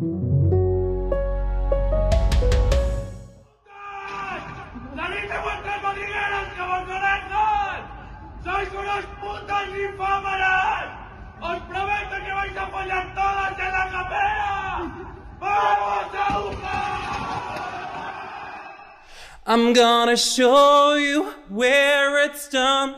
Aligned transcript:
¡Sois 0.00 0.08
unos 8.72 9.04
putos 9.20 9.68
infámaras! 9.76 10.84
¡Os 11.42 11.58
prometo 11.68 12.16
que 12.24 12.32
vais 12.32 12.56
a 12.56 12.66
follar 12.68 13.14
todas 13.14 13.58
en 13.58 13.72
la 13.76 13.90
capea! 13.92 14.88
¡Vamos 15.38 16.14
a 16.14 16.40
I'm 19.46 19.74
gonna 19.74 20.16
show 20.16 20.94
you 20.94 21.34
where 21.50 22.24
it's 22.24 22.48
done, 22.48 22.94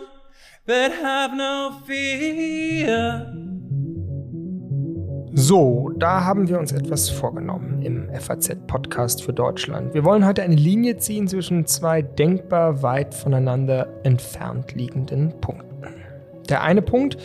but 0.66 0.92
have 0.92 1.34
no 1.34 1.82
fear. 1.84 3.31
So, 5.44 5.90
da 5.96 6.24
haben 6.24 6.46
wir 6.46 6.60
uns 6.60 6.70
etwas 6.70 7.10
vorgenommen 7.10 7.82
im 7.82 8.08
FAZ-Podcast 8.14 9.24
für 9.24 9.32
Deutschland. 9.32 9.92
Wir 9.92 10.04
wollen 10.04 10.24
heute 10.24 10.44
eine 10.44 10.54
Linie 10.54 10.98
ziehen 10.98 11.26
zwischen 11.26 11.66
zwei 11.66 12.00
denkbar 12.00 12.84
weit 12.84 13.12
voneinander 13.12 13.88
entfernt 14.04 14.72
liegenden 14.76 15.32
Punkten. 15.40 15.88
Der 16.48 16.62
eine 16.62 16.80
Punkt, 16.80 17.16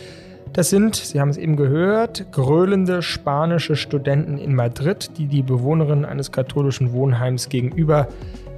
das 0.52 0.68
sind, 0.68 0.96
Sie 0.96 1.20
haben 1.20 1.28
es 1.28 1.36
eben 1.36 1.54
gehört, 1.54 2.32
gröhlende 2.32 3.02
spanische 3.02 3.76
Studenten 3.76 4.36
in 4.38 4.52
Madrid, 4.52 5.16
die 5.16 5.28
die 5.28 5.44
Bewohnerin 5.44 6.04
eines 6.04 6.32
katholischen 6.32 6.92
Wohnheims 6.92 7.48
gegenüber 7.48 8.08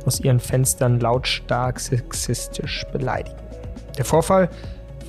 aus 0.06 0.20
ihren 0.20 0.40
Fenstern 0.40 1.00
lautstark 1.00 1.80
sexistisch 1.80 2.86
beleidigen. 2.92 3.36
Der 3.98 4.06
Vorfall 4.06 4.48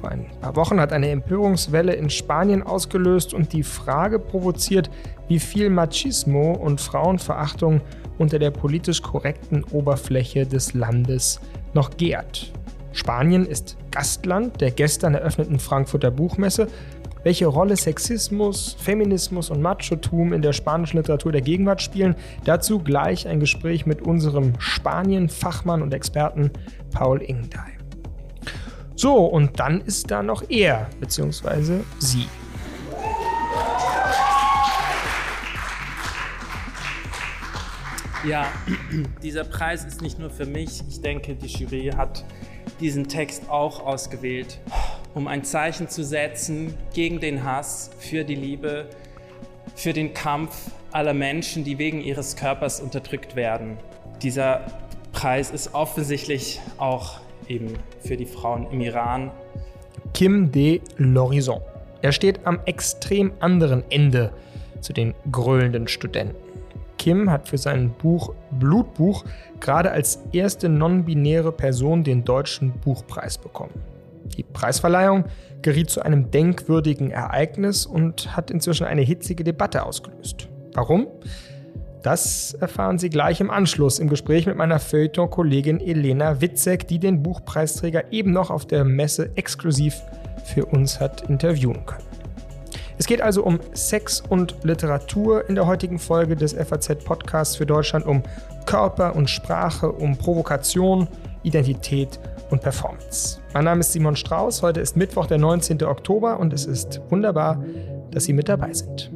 vor 0.01 0.09
ein 0.09 0.25
paar 0.41 0.55
Wochen 0.55 0.79
hat 0.79 0.91
eine 0.91 1.09
Empörungswelle 1.09 1.93
in 1.93 2.09
Spanien 2.09 2.63
ausgelöst 2.63 3.33
und 3.33 3.53
die 3.53 3.63
Frage 3.63 4.19
provoziert, 4.19 4.89
wie 5.27 5.39
viel 5.39 5.69
Machismo 5.69 6.53
und 6.53 6.81
Frauenverachtung 6.81 7.81
unter 8.17 8.39
der 8.39 8.51
politisch 8.51 9.01
korrekten 9.01 9.63
Oberfläche 9.63 10.45
des 10.45 10.73
Landes 10.73 11.39
noch 11.73 11.95
gärt. 11.97 12.51
Spanien 12.93 13.45
ist 13.45 13.77
Gastland 13.91 14.59
der 14.59 14.71
gestern 14.71 15.13
eröffneten 15.13 15.59
Frankfurter 15.59 16.11
Buchmesse. 16.11 16.67
Welche 17.23 17.45
Rolle 17.45 17.77
Sexismus, 17.77 18.75
Feminismus 18.79 19.51
und 19.51 19.61
Machotum 19.61 20.33
in 20.33 20.41
der 20.41 20.53
spanischen 20.53 20.97
Literatur 20.97 21.31
der 21.31 21.41
Gegenwart 21.41 21.81
spielen, 21.81 22.15
dazu 22.43 22.79
gleich 22.79 23.27
ein 23.27 23.39
Gespräch 23.39 23.85
mit 23.85 24.01
unserem 24.01 24.53
Spanien-Fachmann 24.57 25.83
und 25.83 25.93
Experten 25.93 26.49
Paul 26.91 27.21
Ingdey. 27.21 27.80
So, 29.01 29.25
und 29.25 29.59
dann 29.59 29.81
ist 29.81 30.11
da 30.11 30.21
noch 30.21 30.43
er, 30.47 30.87
beziehungsweise 30.99 31.83
sie. 31.97 32.27
Ja, 38.23 38.45
dieser 39.23 39.43
Preis 39.43 39.85
ist 39.85 40.03
nicht 40.03 40.19
nur 40.19 40.29
für 40.29 40.45
mich. 40.45 40.83
Ich 40.87 41.01
denke, 41.01 41.33
die 41.33 41.47
Jury 41.47 41.91
hat 41.97 42.23
diesen 42.79 43.07
Text 43.07 43.49
auch 43.49 43.83
ausgewählt, 43.83 44.59
um 45.15 45.25
ein 45.25 45.43
Zeichen 45.43 45.89
zu 45.89 46.03
setzen 46.03 46.75
gegen 46.93 47.19
den 47.19 47.43
Hass, 47.43 47.89
für 47.97 48.23
die 48.23 48.35
Liebe, 48.35 48.87
für 49.73 49.93
den 49.93 50.13
Kampf 50.13 50.69
aller 50.91 51.15
Menschen, 51.15 51.63
die 51.63 51.79
wegen 51.79 52.01
ihres 52.01 52.35
Körpers 52.35 52.79
unterdrückt 52.79 53.35
werden. 53.35 53.79
Dieser 54.21 54.61
Preis 55.11 55.49
ist 55.49 55.73
offensichtlich 55.73 56.61
auch 56.77 57.19
eben 57.51 57.73
für 57.99 58.17
die 58.17 58.25
Frauen 58.25 58.67
im 58.71 58.81
Iran. 58.81 59.31
Kim 60.13 60.51
de 60.51 60.81
l'Horizon. 60.97 61.61
Er 62.01 62.11
steht 62.11 62.45
am 62.45 62.59
extrem 62.65 63.31
anderen 63.39 63.83
Ende 63.89 64.31
zu 64.79 64.93
den 64.93 65.13
gröhlenden 65.31 65.87
Studenten. 65.87 66.35
Kim 66.97 67.29
hat 67.29 67.47
für 67.47 67.57
sein 67.57 67.91
Buch 67.91 68.33
Blutbuch 68.51 69.25
gerade 69.59 69.91
als 69.91 70.23
erste 70.31 70.69
non-binäre 70.69 71.51
Person 71.51 72.03
den 72.03 72.23
Deutschen 72.23 72.71
Buchpreis 72.73 73.37
bekommen. 73.37 73.73
Die 74.37 74.43
Preisverleihung 74.43 75.25
geriet 75.61 75.89
zu 75.89 76.01
einem 76.01 76.31
denkwürdigen 76.31 77.11
Ereignis 77.11 77.85
und 77.85 78.35
hat 78.35 78.51
inzwischen 78.51 78.85
eine 78.85 79.01
hitzige 79.01 79.43
Debatte 79.43 79.83
ausgelöst. 79.83 80.47
Warum? 80.73 81.07
Das 82.03 82.55
erfahren 82.55 82.97
Sie 82.97 83.11
gleich 83.11 83.41
im 83.41 83.51
Anschluss 83.51 83.99
im 83.99 84.09
Gespräch 84.09 84.47
mit 84.47 84.57
meiner 84.57 84.79
Feuilleton-Kollegin 84.79 85.79
Elena 85.79 86.41
Witzek, 86.41 86.87
die 86.87 86.97
den 86.97 87.21
Buchpreisträger 87.21 88.11
eben 88.11 88.31
noch 88.31 88.49
auf 88.49 88.65
der 88.65 88.83
Messe 88.83 89.29
exklusiv 89.35 90.01
für 90.43 90.65
uns 90.65 90.99
hat 90.99 91.29
interviewen 91.29 91.85
können. 91.85 92.03
Es 92.97 93.05
geht 93.05 93.21
also 93.21 93.43
um 93.43 93.59
Sex 93.73 94.21
und 94.29 94.55
Literatur 94.63 95.47
in 95.47 95.55
der 95.55 95.67
heutigen 95.67 95.99
Folge 95.99 96.35
des 96.35 96.53
FAZ-Podcasts 96.53 97.55
für 97.55 97.65
Deutschland, 97.67 98.05
um 98.05 98.23
Körper 98.65 99.15
und 99.15 99.29
Sprache, 99.29 99.91
um 99.91 100.17
Provokation, 100.17 101.07
Identität 101.43 102.19
und 102.49 102.61
Performance. 102.61 103.39
Mein 103.53 103.65
Name 103.65 103.81
ist 103.81 103.91
Simon 103.91 104.15
Strauß, 104.15 104.63
heute 104.63 104.81
ist 104.81 104.97
Mittwoch, 104.97 105.27
der 105.27 105.37
19. 105.37 105.83
Oktober 105.83 106.39
und 106.39 106.51
es 106.51 106.65
ist 106.65 106.99
wunderbar, 107.09 107.63
dass 108.11 108.25
Sie 108.25 108.33
mit 108.33 108.49
dabei 108.49 108.73
sind. 108.73 109.11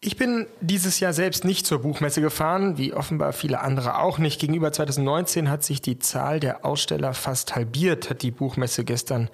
Ich 0.00 0.16
bin 0.16 0.46
dieses 0.60 1.00
Jahr 1.00 1.12
selbst 1.12 1.44
nicht 1.44 1.66
zur 1.66 1.80
Buchmesse 1.80 2.20
gefahren, 2.20 2.78
wie 2.78 2.92
offenbar 2.92 3.32
viele 3.32 3.60
andere 3.62 3.98
auch 3.98 4.18
nicht. 4.18 4.40
Gegenüber 4.40 4.70
2019 4.70 5.50
hat 5.50 5.64
sich 5.64 5.82
die 5.82 5.98
Zahl 5.98 6.38
der 6.38 6.64
Aussteller 6.64 7.14
fast 7.14 7.56
halbiert, 7.56 8.08
hat 8.08 8.22
die 8.22 8.30
Buchmesse 8.30 8.84
gestern 8.84 9.28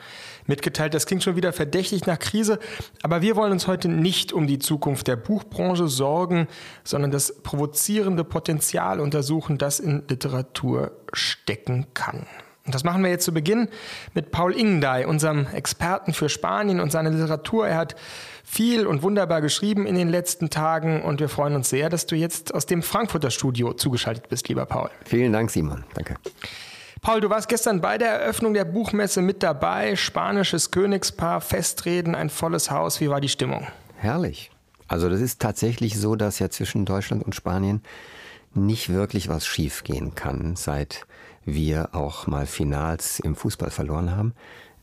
mitgeteilt. 0.46 0.94
Das 0.94 1.04
klingt 1.04 1.22
schon 1.22 1.36
wieder 1.36 1.52
verdächtig 1.52 2.06
nach 2.06 2.18
Krise, 2.18 2.58
aber 3.02 3.20
wir 3.20 3.36
wollen 3.36 3.52
uns 3.52 3.66
heute 3.66 3.88
nicht 3.88 4.32
um 4.32 4.46
die 4.46 4.58
Zukunft 4.58 5.06
der 5.06 5.16
Buchbranche 5.16 5.86
sorgen, 5.86 6.48
sondern 6.82 7.10
das 7.10 7.42
provozierende 7.42 8.24
Potenzial 8.24 9.00
untersuchen, 9.00 9.58
das 9.58 9.80
in 9.80 10.04
Literatur 10.08 10.92
stecken 11.12 11.88
kann. 11.92 12.26
Und 12.66 12.74
das 12.74 12.82
machen 12.82 13.02
wir 13.02 13.10
jetzt 13.10 13.24
zu 13.24 13.32
Beginn 13.32 13.68
mit 14.14 14.30
Paul 14.30 14.54
Ingdey, 14.54 15.04
unserem 15.04 15.46
Experten 15.52 16.14
für 16.14 16.30
Spanien 16.30 16.80
und 16.80 16.90
seine 16.90 17.10
Literatur. 17.10 17.68
Er 17.68 17.76
hat 17.76 17.94
viel 18.42 18.86
und 18.86 19.02
wunderbar 19.02 19.42
geschrieben 19.42 19.86
in 19.86 19.94
den 19.94 20.08
letzten 20.08 20.48
Tagen 20.48 21.02
und 21.02 21.20
wir 21.20 21.28
freuen 21.28 21.54
uns 21.56 21.68
sehr, 21.68 21.90
dass 21.90 22.06
du 22.06 22.16
jetzt 22.16 22.54
aus 22.54 22.64
dem 22.64 22.82
Frankfurter 22.82 23.30
Studio 23.30 23.74
zugeschaltet 23.74 24.28
bist, 24.28 24.48
lieber 24.48 24.64
Paul. 24.64 24.90
Vielen 25.04 25.32
Dank, 25.32 25.50
Simon. 25.50 25.84
Danke. 25.94 26.16
Paul, 27.02 27.20
du 27.20 27.28
warst 27.28 27.50
gestern 27.50 27.82
bei 27.82 27.98
der 27.98 28.12
Eröffnung 28.12 28.54
der 28.54 28.64
Buchmesse 28.64 29.20
mit 29.20 29.42
dabei. 29.42 29.94
Spanisches 29.94 30.70
Königspaar, 30.70 31.42
Festreden, 31.42 32.14
ein 32.14 32.30
volles 32.30 32.70
Haus. 32.70 32.98
Wie 33.02 33.10
war 33.10 33.20
die 33.20 33.28
Stimmung? 33.28 33.66
Herrlich. 33.98 34.50
Also 34.88 35.10
das 35.10 35.20
ist 35.20 35.38
tatsächlich 35.38 35.98
so, 35.98 36.16
dass 36.16 36.38
ja 36.38 36.48
zwischen 36.48 36.86
Deutschland 36.86 37.22
und 37.22 37.34
Spanien 37.34 37.82
nicht 38.54 38.88
wirklich 38.88 39.28
was 39.28 39.46
schiefgehen 39.46 40.14
kann, 40.14 40.56
seit 40.56 41.06
wir 41.44 41.94
auch 41.94 42.26
mal 42.26 42.46
Finals 42.46 43.20
im 43.20 43.36
Fußball 43.36 43.70
verloren 43.70 44.16
haben. 44.16 44.34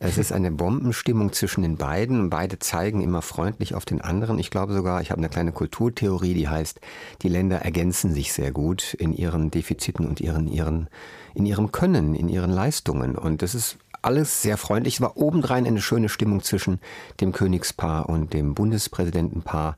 Es 0.03 0.17
ist 0.17 0.31
eine 0.31 0.51
Bombenstimmung 0.51 1.31
zwischen 1.31 1.61
den 1.61 1.77
beiden 1.77 2.31
beide 2.31 2.57
zeigen 2.57 3.01
immer 3.01 3.21
freundlich 3.21 3.75
auf 3.75 3.85
den 3.85 4.01
anderen. 4.01 4.39
Ich 4.39 4.49
glaube 4.49 4.73
sogar, 4.73 4.99
ich 5.01 5.11
habe 5.11 5.19
eine 5.19 5.29
kleine 5.29 5.51
Kulturtheorie, 5.51 6.33
die 6.33 6.49
heißt, 6.49 6.81
die 7.21 7.29
Länder 7.29 7.57
ergänzen 7.57 8.11
sich 8.11 8.33
sehr 8.33 8.51
gut 8.51 8.95
in 8.95 9.13
ihren 9.13 9.51
Defiziten 9.51 10.07
und 10.07 10.19
ihren, 10.19 10.47
ihren, 10.47 10.89
in 11.35 11.45
ihrem 11.45 11.71
Können, 11.71 12.15
in 12.15 12.29
ihren 12.29 12.49
Leistungen. 12.49 13.15
Und 13.15 13.43
das 13.43 13.53
ist 13.53 13.77
alles 14.01 14.41
sehr 14.41 14.57
freundlich. 14.57 14.95
Es 14.95 15.01
war 15.01 15.17
obendrein 15.17 15.65
eine 15.65 15.81
schöne 15.81 16.09
Stimmung 16.09 16.41
zwischen 16.41 16.79
dem 17.19 17.31
Königspaar 17.31 18.09
und 18.09 18.33
dem 18.33 18.53
Bundespräsidentenpaar. 18.53 19.77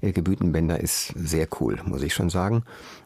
Elke 0.00 0.22
Bütenbender 0.22 0.80
ist 0.80 1.12
sehr 1.16 1.48
cool, 1.60 1.80
muss 1.84 2.02
ich 2.02 2.14
schon 2.14 2.30
sagen. 2.30 2.64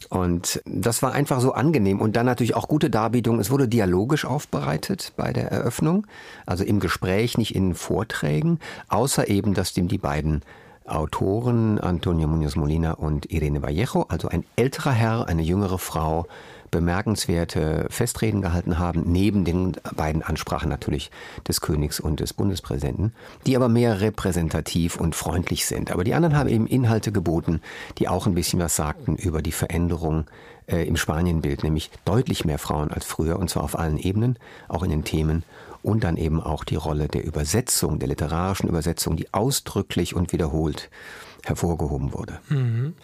Und 0.08 0.60
das 0.64 1.02
war 1.02 1.12
einfach 1.12 1.40
so 1.40 1.52
angenehm. 1.52 2.00
Und 2.00 2.16
dann 2.16 2.26
natürlich 2.26 2.54
auch 2.54 2.68
gute 2.68 2.90
Darbietung. 2.90 3.38
Es 3.38 3.50
wurde 3.50 3.68
dialogisch 3.68 4.24
aufbereitet 4.24 5.12
bei 5.16 5.32
der 5.32 5.50
Eröffnung. 5.50 6.06
Also 6.46 6.64
im 6.64 6.80
Gespräch, 6.80 7.38
nicht 7.38 7.54
in 7.54 7.74
Vorträgen. 7.74 8.58
Außer 8.88 9.28
eben, 9.28 9.54
dass 9.54 9.72
dem 9.72 9.88
die 9.88 9.98
beiden 9.98 10.42
Autoren, 10.86 11.80
Antonio 11.80 12.28
Munoz 12.28 12.54
Molina 12.54 12.92
und 12.92 13.30
Irene 13.30 13.62
Vallejo, 13.62 14.02
also 14.08 14.28
ein 14.28 14.44
älterer 14.54 14.92
Herr, 14.92 15.26
eine 15.26 15.42
jüngere 15.42 15.78
Frau, 15.78 16.26
bemerkenswerte 16.76 17.86
Festreden 17.88 18.42
gehalten 18.42 18.78
haben, 18.78 19.04
neben 19.06 19.46
den 19.46 19.72
beiden 19.94 20.22
Ansprachen 20.22 20.68
natürlich 20.68 21.10
des 21.48 21.62
Königs 21.62 22.00
und 22.00 22.20
des 22.20 22.34
Bundespräsidenten, 22.34 23.14
die 23.46 23.56
aber 23.56 23.70
mehr 23.70 24.02
repräsentativ 24.02 24.96
und 24.96 25.14
freundlich 25.14 25.64
sind. 25.64 25.90
Aber 25.90 26.04
die 26.04 26.12
anderen 26.12 26.36
haben 26.36 26.50
eben 26.50 26.66
Inhalte 26.66 27.12
geboten, 27.12 27.62
die 27.96 28.08
auch 28.08 28.26
ein 28.26 28.34
bisschen 28.34 28.60
was 28.60 28.76
sagten 28.76 29.16
über 29.16 29.40
die 29.40 29.52
Veränderung 29.52 30.26
äh, 30.66 30.86
im 30.86 30.96
Spanienbild, 30.96 31.64
nämlich 31.64 31.90
deutlich 32.04 32.44
mehr 32.44 32.58
Frauen 32.58 32.90
als 32.90 33.06
früher 33.06 33.38
und 33.38 33.48
zwar 33.48 33.64
auf 33.64 33.78
allen 33.78 33.98
Ebenen, 33.98 34.38
auch 34.68 34.82
in 34.82 34.90
den 34.90 35.04
Themen 35.04 35.44
und 35.82 36.04
dann 36.04 36.18
eben 36.18 36.42
auch 36.42 36.64
die 36.64 36.76
Rolle 36.76 37.08
der 37.08 37.24
Übersetzung, 37.24 37.98
der 37.98 38.08
literarischen 38.08 38.68
Übersetzung, 38.68 39.16
die 39.16 39.32
ausdrücklich 39.32 40.14
und 40.14 40.32
wiederholt 40.32 40.90
hervorgehoben 41.46 42.12
wurde. 42.12 42.40
Mhm. 42.48 42.94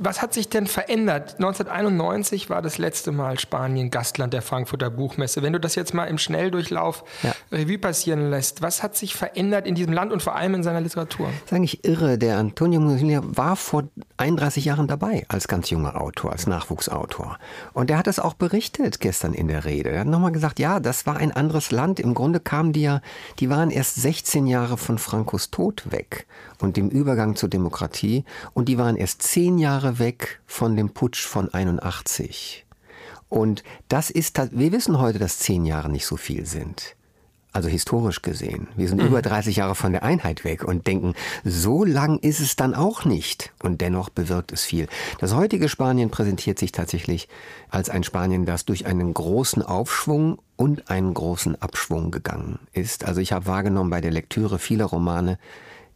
Was 0.00 0.22
hat 0.22 0.34
sich 0.34 0.48
denn 0.48 0.66
verändert? 0.66 1.34
1991 1.34 2.50
war 2.50 2.62
das 2.62 2.78
letzte 2.78 3.12
Mal 3.12 3.38
Spanien 3.38 3.90
Gastland 3.90 4.32
der 4.32 4.42
Frankfurter 4.42 4.90
Buchmesse. 4.90 5.42
Wenn 5.42 5.52
du 5.52 5.60
das 5.60 5.74
jetzt 5.74 5.94
mal 5.94 6.06
im 6.06 6.18
Schnelldurchlauf 6.18 7.04
ja. 7.22 7.34
Revue 7.52 7.78
passieren 7.78 8.30
lässt, 8.30 8.62
was 8.62 8.82
hat 8.82 8.96
sich 8.96 9.14
verändert 9.14 9.66
in 9.66 9.74
diesem 9.74 9.92
Land 9.92 10.12
und 10.12 10.22
vor 10.22 10.34
allem 10.34 10.54
in 10.54 10.62
seiner 10.62 10.80
Literatur? 10.80 11.26
Das 11.26 11.44
ist 11.44 11.52
eigentlich 11.52 11.84
irre. 11.84 12.16
Der 12.18 12.38
Antonio 12.38 12.80
Musilia 12.80 13.20
war 13.22 13.56
vor 13.56 13.84
31 14.16 14.64
Jahren 14.64 14.86
dabei 14.86 15.24
als 15.28 15.48
ganz 15.48 15.70
junger 15.70 16.00
Autor, 16.00 16.32
als 16.32 16.46
Nachwuchsautor. 16.46 17.38
Und 17.72 17.90
er 17.90 17.98
hat 17.98 18.06
es 18.06 18.18
auch 18.18 18.34
berichtet 18.34 19.00
gestern 19.00 19.34
in 19.34 19.48
der 19.48 19.64
Rede. 19.64 19.90
Er 19.90 20.00
hat 20.00 20.06
nochmal 20.06 20.32
gesagt, 20.32 20.58
ja, 20.58 20.80
das 20.80 21.06
war 21.06 21.16
ein 21.16 21.32
anderes 21.32 21.70
Land. 21.70 22.00
Im 22.00 22.14
Grunde 22.14 22.40
kamen 22.40 22.72
die 22.72 22.82
ja, 22.82 23.00
die 23.40 23.50
waren 23.50 23.70
erst 23.70 23.96
16 23.96 24.46
Jahre 24.46 24.78
von 24.78 24.98
Frankos 24.98 25.50
Tod 25.50 25.90
weg 25.90 26.26
und 26.60 26.76
dem 26.76 26.88
Übergang 26.88 27.36
zur 27.36 27.48
Demokratie. 27.48 27.73
Und 28.52 28.68
die 28.68 28.78
waren 28.78 28.96
erst 28.96 29.22
zehn 29.22 29.58
Jahre 29.58 29.98
weg 29.98 30.40
von 30.46 30.76
dem 30.76 30.90
Putsch 30.90 31.24
von 31.24 31.52
81. 31.52 32.64
Und 33.28 33.64
das 33.88 34.10
ist, 34.10 34.38
wir 34.52 34.72
wissen 34.72 35.00
heute, 35.00 35.18
dass 35.18 35.40
zehn 35.40 35.64
Jahre 35.64 35.90
nicht 35.90 36.06
so 36.06 36.16
viel 36.16 36.46
sind. 36.46 36.94
Also 37.54 37.68
historisch 37.68 38.20
gesehen. 38.20 38.66
Wir 38.74 38.88
sind 38.88 39.00
mhm. 39.00 39.06
über 39.06 39.22
30 39.22 39.54
Jahre 39.54 39.76
von 39.76 39.92
der 39.92 40.02
Einheit 40.02 40.42
weg 40.42 40.64
und 40.64 40.88
denken, 40.88 41.14
so 41.44 41.84
lang 41.84 42.18
ist 42.18 42.40
es 42.40 42.56
dann 42.56 42.74
auch 42.74 43.04
nicht. 43.04 43.52
Und 43.62 43.80
dennoch 43.80 44.08
bewirkt 44.08 44.50
es 44.50 44.64
viel. 44.64 44.88
Das 45.20 45.34
heutige 45.34 45.68
Spanien 45.68 46.10
präsentiert 46.10 46.58
sich 46.58 46.72
tatsächlich 46.72 47.28
als 47.70 47.90
ein 47.90 48.02
Spanien, 48.02 48.44
das 48.44 48.64
durch 48.64 48.86
einen 48.86 49.14
großen 49.14 49.62
Aufschwung 49.62 50.40
und 50.56 50.90
einen 50.90 51.14
großen 51.14 51.60
Abschwung 51.62 52.10
gegangen 52.10 52.58
ist. 52.72 53.04
Also 53.04 53.20
ich 53.20 53.32
habe 53.32 53.46
wahrgenommen 53.46 53.90
bei 53.90 54.00
der 54.00 54.10
Lektüre 54.10 54.58
vieler 54.58 54.86
Romane 54.86 55.38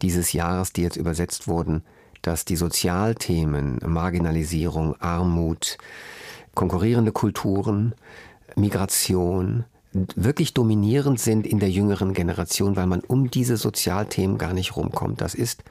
dieses 0.03 0.33
Jahres, 0.33 0.73
die 0.73 0.83
jetzt 0.83 0.97
übersetzt 0.97 1.49
wurden, 1.49 1.83
dass 2.23 2.45
die 2.45 2.57
Sozialthemen, 2.57 3.79
Marginalisierung, 3.85 5.01
Armut, 5.01 5.79
konkurrierende 6.55 7.13
Kulturen, 7.13 7.95
Migration, 8.57 9.65
wirklich 9.93 10.55
dominierend 10.55 11.21
sind 11.21 11.47
in 11.47 11.59
der 11.59 11.71
jüngeren 11.71 12.13
Generation, 12.13 12.77
weil 12.77 12.87
man 12.87 13.01
um 13.01 13.31
diese 13.31 13.57
Sozialthemen 13.57 14.39
gar 14.39 14.53
nicht 14.53 14.77
rumkommt. 14.77 15.21
Das 15.21 15.35
ist 15.35 15.63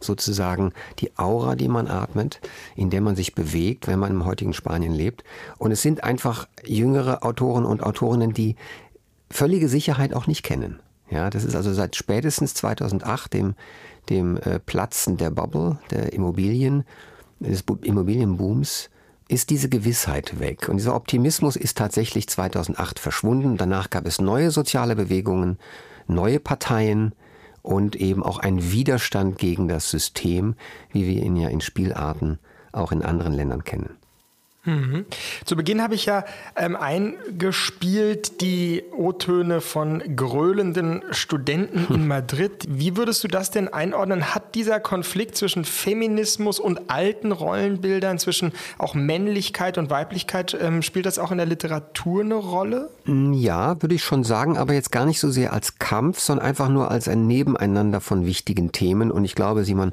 sozusagen 0.00 0.72
die 0.98 1.16
Aura, 1.16 1.56
die 1.56 1.68
man 1.68 1.88
atmet, 1.88 2.40
in 2.74 2.90
der 2.90 3.00
man 3.00 3.16
sich 3.16 3.34
bewegt, 3.34 3.86
wenn 3.86 3.98
man 3.98 4.12
im 4.12 4.24
heutigen 4.24 4.52
Spanien 4.52 4.92
lebt. 4.92 5.24
Und 5.58 5.72
es 5.72 5.82
sind 5.82 6.04
einfach 6.04 6.48
jüngere 6.64 7.24
Autoren 7.24 7.64
und 7.64 7.82
Autorinnen, 7.82 8.32
die 8.32 8.56
völlige 9.30 9.68
Sicherheit 9.68 10.14
auch 10.14 10.26
nicht 10.26 10.42
kennen. 10.42 10.80
Ja, 11.10 11.30
das 11.30 11.44
ist 11.44 11.54
also 11.54 11.72
seit 11.72 11.96
spätestens 11.96 12.54
2008, 12.54 13.32
dem, 13.32 13.54
dem 14.08 14.36
äh, 14.38 14.58
Platzen 14.58 15.16
der 15.16 15.30
Bubble, 15.30 15.78
der 15.90 16.12
Immobilien, 16.12 16.84
des 17.38 17.64
Immobilienbooms, 17.82 18.90
ist 19.28 19.50
diese 19.50 19.68
Gewissheit 19.68 20.38
weg. 20.38 20.68
Und 20.68 20.76
dieser 20.76 20.94
Optimismus 20.94 21.56
ist 21.56 21.76
tatsächlich 21.78 22.28
2008 22.28 22.98
verschwunden. 22.98 23.56
Danach 23.56 23.90
gab 23.90 24.06
es 24.06 24.20
neue 24.20 24.50
soziale 24.50 24.94
Bewegungen, 24.94 25.58
neue 26.06 26.38
Parteien 26.38 27.12
und 27.62 27.96
eben 27.96 28.22
auch 28.22 28.38
ein 28.38 28.70
Widerstand 28.70 29.38
gegen 29.38 29.66
das 29.66 29.90
System, 29.90 30.54
wie 30.92 31.06
wir 31.06 31.22
ihn 31.22 31.36
ja 31.36 31.48
in 31.48 31.60
Spielarten 31.60 32.38
auch 32.70 32.92
in 32.92 33.02
anderen 33.02 33.32
Ländern 33.32 33.64
kennen. 33.64 33.96
Mhm. 34.66 35.06
Zu 35.44 35.56
Beginn 35.56 35.80
habe 35.80 35.94
ich 35.94 36.06
ja 36.06 36.24
ähm, 36.56 36.76
eingespielt 36.76 38.40
die 38.40 38.82
O-Töne 38.94 39.60
von 39.60 40.02
gröhlenden 40.16 41.02
Studenten 41.12 41.86
in 41.94 42.06
Madrid. 42.08 42.64
Wie 42.68 42.96
würdest 42.96 43.22
du 43.24 43.28
das 43.28 43.50
denn 43.50 43.68
einordnen? 43.68 44.34
Hat 44.34 44.54
dieser 44.54 44.80
Konflikt 44.80 45.36
zwischen 45.36 45.64
Feminismus 45.64 46.58
und 46.58 46.90
alten 46.90 47.32
Rollenbildern, 47.32 48.18
zwischen 48.18 48.52
auch 48.78 48.94
Männlichkeit 48.94 49.78
und 49.78 49.88
Weiblichkeit, 49.88 50.56
ähm, 50.60 50.82
spielt 50.82 51.06
das 51.06 51.18
auch 51.18 51.30
in 51.30 51.38
der 51.38 51.46
Literatur 51.46 52.22
eine 52.22 52.34
Rolle? 52.34 52.90
Mm, 53.04 53.32
ja, 53.32 53.80
würde 53.80 53.94
ich 53.94 54.02
schon 54.02 54.24
sagen, 54.24 54.58
aber 54.58 54.74
jetzt 54.74 54.90
gar 54.90 55.06
nicht 55.06 55.20
so 55.20 55.30
sehr 55.30 55.52
als 55.52 55.78
Kampf, 55.78 56.18
sondern 56.18 56.46
einfach 56.46 56.68
nur 56.68 56.90
als 56.90 57.08
ein 57.08 57.26
Nebeneinander 57.26 58.00
von 58.00 58.26
wichtigen 58.26 58.72
Themen. 58.72 59.12
Und 59.12 59.24
ich 59.24 59.36
glaube, 59.36 59.64
Simon, 59.64 59.92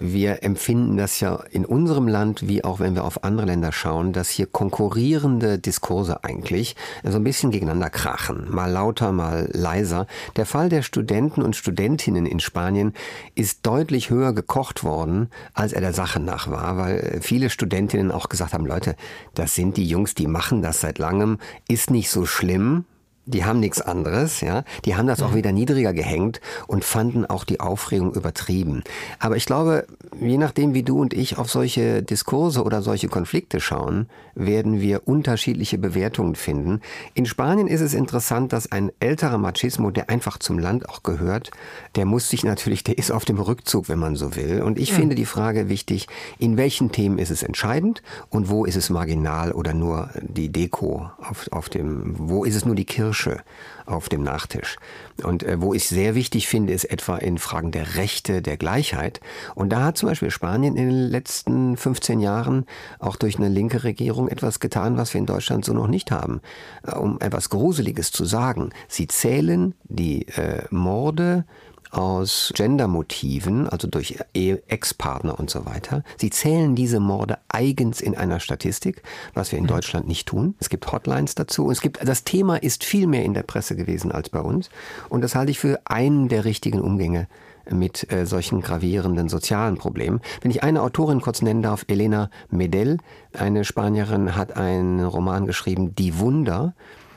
wir 0.00 0.42
empfinden 0.42 0.96
das 0.96 1.20
ja 1.20 1.40
in 1.50 1.64
unserem 1.64 2.08
Land, 2.08 2.48
wie 2.48 2.64
auch 2.64 2.80
wenn 2.80 2.94
wir 2.94 3.04
auf 3.04 3.24
andere 3.24 3.46
Länder 3.46 3.72
schauen, 3.72 4.12
dass 4.12 4.30
hier 4.30 4.46
konkurrierende 4.46 5.58
Diskurse 5.58 6.24
eigentlich 6.24 6.76
so 7.04 7.16
ein 7.16 7.24
bisschen 7.24 7.50
gegeneinander 7.50 7.90
krachen. 7.90 8.46
Mal 8.50 8.70
lauter, 8.70 9.12
mal 9.12 9.48
leiser. 9.52 10.06
Der 10.36 10.46
Fall 10.46 10.68
der 10.68 10.82
Studenten 10.82 11.42
und 11.42 11.56
Studentinnen 11.56 12.26
in 12.26 12.40
Spanien 12.40 12.94
ist 13.34 13.66
deutlich 13.66 14.10
höher 14.10 14.32
gekocht 14.32 14.84
worden, 14.84 15.30
als 15.54 15.72
er 15.72 15.80
der 15.80 15.92
Sache 15.92 16.20
nach 16.20 16.50
war, 16.50 16.76
weil 16.78 17.18
viele 17.20 17.50
Studentinnen 17.50 18.12
auch 18.12 18.28
gesagt 18.28 18.52
haben, 18.52 18.66
Leute, 18.66 18.94
das 19.34 19.54
sind 19.54 19.76
die 19.76 19.86
Jungs, 19.86 20.14
die 20.14 20.26
machen 20.26 20.62
das 20.62 20.80
seit 20.80 20.98
langem, 20.98 21.38
ist 21.68 21.90
nicht 21.90 22.10
so 22.10 22.26
schlimm, 22.26 22.84
die 23.28 23.44
haben 23.44 23.60
nichts 23.60 23.80
anderes, 23.80 24.40
ja. 24.40 24.64
Die 24.84 24.96
haben 24.96 25.06
das 25.06 25.22
auch 25.22 25.32
mhm. 25.32 25.36
wieder 25.36 25.52
niedriger 25.52 25.92
gehängt 25.92 26.40
und 26.66 26.84
fanden 26.84 27.26
auch 27.26 27.44
die 27.44 27.60
Aufregung 27.60 28.14
übertrieben. 28.14 28.82
Aber 29.18 29.36
ich 29.36 29.44
glaube, 29.44 29.86
je 30.18 30.38
nachdem, 30.38 30.72
wie 30.72 30.82
du 30.82 30.98
und 31.00 31.12
ich 31.12 31.36
auf 31.36 31.50
solche 31.50 32.02
Diskurse 32.02 32.62
oder 32.62 32.80
solche 32.80 33.08
Konflikte 33.08 33.60
schauen, 33.60 34.08
werden 34.34 34.80
wir 34.80 35.06
unterschiedliche 35.06 35.76
Bewertungen 35.78 36.36
finden. 36.36 36.80
In 37.14 37.26
Spanien 37.26 37.66
ist 37.66 37.82
es 37.82 37.92
interessant, 37.92 38.52
dass 38.52 38.72
ein 38.72 38.90
älterer 38.98 39.38
Machismo, 39.38 39.90
der 39.90 40.08
einfach 40.08 40.38
zum 40.38 40.58
Land 40.58 40.88
auch 40.88 41.02
gehört, 41.02 41.50
der 41.96 42.06
muss 42.06 42.28
sich 42.28 42.44
natürlich, 42.44 42.82
der 42.82 42.96
ist 42.96 43.10
auf 43.10 43.24
dem 43.26 43.38
Rückzug, 43.38 43.88
wenn 43.88 43.98
man 43.98 44.16
so 44.16 44.36
will. 44.36 44.62
Und 44.62 44.78
ich 44.78 44.92
mhm. 44.92 44.96
finde 44.96 45.14
die 45.16 45.26
Frage 45.26 45.68
wichtig, 45.68 46.06
in 46.38 46.56
welchen 46.56 46.92
Themen 46.92 47.18
ist 47.18 47.30
es 47.30 47.42
entscheidend 47.42 48.02
und 48.30 48.48
wo 48.48 48.64
ist 48.64 48.76
es 48.76 48.88
marginal 48.88 49.52
oder 49.52 49.74
nur 49.74 50.10
die 50.22 50.48
Deko 50.48 51.10
auf, 51.18 51.48
auf 51.50 51.68
dem, 51.68 52.14
wo 52.16 52.44
ist 52.44 52.54
es 52.54 52.64
nur 52.64 52.74
die 52.74 52.86
Kirche 52.86 53.17
Kirsche 53.18 53.42
auf 53.86 54.08
dem 54.08 54.22
Nachtisch. 54.22 54.76
Und 55.24 55.42
äh, 55.42 55.60
wo 55.60 55.74
ich 55.74 55.88
sehr 55.88 56.14
wichtig 56.14 56.46
finde, 56.46 56.72
ist 56.72 56.84
etwa 56.84 57.16
in 57.16 57.38
Fragen 57.38 57.72
der 57.72 57.96
Rechte, 57.96 58.42
der 58.42 58.56
Gleichheit. 58.56 59.20
Und 59.54 59.70
da 59.70 59.84
hat 59.84 59.96
zum 59.96 60.10
Beispiel 60.10 60.30
Spanien 60.30 60.76
in 60.76 60.88
den 60.88 61.08
letzten 61.10 61.76
15 61.76 62.20
Jahren 62.20 62.66
auch 62.98 63.16
durch 63.16 63.38
eine 63.38 63.48
linke 63.48 63.84
Regierung 63.84 64.28
etwas 64.28 64.60
getan, 64.60 64.96
was 64.96 65.14
wir 65.14 65.18
in 65.20 65.26
Deutschland 65.26 65.64
so 65.64 65.72
noch 65.72 65.88
nicht 65.88 66.10
haben. 66.10 66.40
Äh, 66.86 66.96
um 66.96 67.18
etwas 67.20 67.48
Gruseliges 67.48 68.12
zu 68.12 68.24
sagen. 68.24 68.70
Sie 68.88 69.08
zählen 69.08 69.74
die 69.84 70.28
äh, 70.28 70.64
Morde 70.70 71.44
aus 71.90 72.52
Gendermotiven, 72.54 73.68
also 73.68 73.88
durch 73.88 74.18
Ex-Partner 74.34 75.38
und 75.38 75.50
so 75.50 75.66
weiter. 75.66 76.02
Sie 76.16 76.30
zählen 76.30 76.74
diese 76.74 77.00
Morde 77.00 77.38
eigens 77.48 78.00
in 78.00 78.16
einer 78.16 78.40
Statistik, 78.40 79.02
was 79.34 79.52
wir 79.52 79.58
in 79.58 79.64
mhm. 79.64 79.68
Deutschland 79.68 80.08
nicht 80.08 80.26
tun. 80.26 80.54
Es 80.60 80.68
gibt 80.68 80.90
Hotlines 80.90 81.34
dazu. 81.34 81.70
Es 81.70 81.80
gibt, 81.80 82.06
das 82.06 82.24
Thema 82.24 82.56
ist 82.56 82.84
viel 82.84 83.06
mehr 83.06 83.24
in 83.24 83.34
der 83.34 83.42
Presse 83.42 83.76
gewesen 83.76 84.12
als 84.12 84.28
bei 84.28 84.40
uns. 84.40 84.70
Und 85.08 85.22
das 85.22 85.34
halte 85.34 85.50
ich 85.50 85.58
für 85.58 85.80
einen 85.84 86.28
der 86.28 86.44
richtigen 86.44 86.80
Umgänge 86.80 87.28
mit 87.70 88.10
äh, 88.10 88.26
solchen 88.26 88.60
gravierenden 88.60 89.28
sozialen 89.28 89.76
Problemen. 89.76 90.20
Wenn 90.40 90.50
ich 90.50 90.62
eine 90.62 90.82
Autorin 90.82 91.20
kurz 91.20 91.42
nennen 91.42 91.62
darf, 91.62 91.84
Elena 91.88 92.30
Medel, 92.50 92.98
eine 93.32 93.64
Spanierin, 93.64 94.36
hat 94.36 94.56
einen 94.56 95.04
Roman 95.04 95.46
geschrieben, 95.46 95.94
Die 95.94 96.18
Wunder 96.18 96.74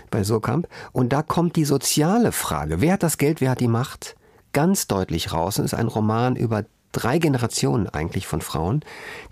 bei 0.09 0.23
Surkamp. 0.23 0.67
Und 0.91 1.13
da 1.13 1.23
kommt 1.23 1.55
die 1.55 1.65
soziale 1.65 2.31
Frage. 2.31 2.81
Wer 2.81 2.93
hat 2.93 3.03
das 3.03 3.17
Geld, 3.17 3.41
wer 3.41 3.51
hat 3.51 3.61
die 3.61 3.67
Macht? 3.67 4.15
Ganz 4.53 4.87
deutlich 4.87 5.33
raus. 5.33 5.59
Es 5.59 5.65
ist 5.65 5.73
ein 5.73 5.87
Roman 5.87 6.35
über 6.35 6.65
drei 6.91 7.19
Generationen 7.19 7.87
eigentlich 7.87 8.27
von 8.27 8.41
Frauen, 8.41 8.81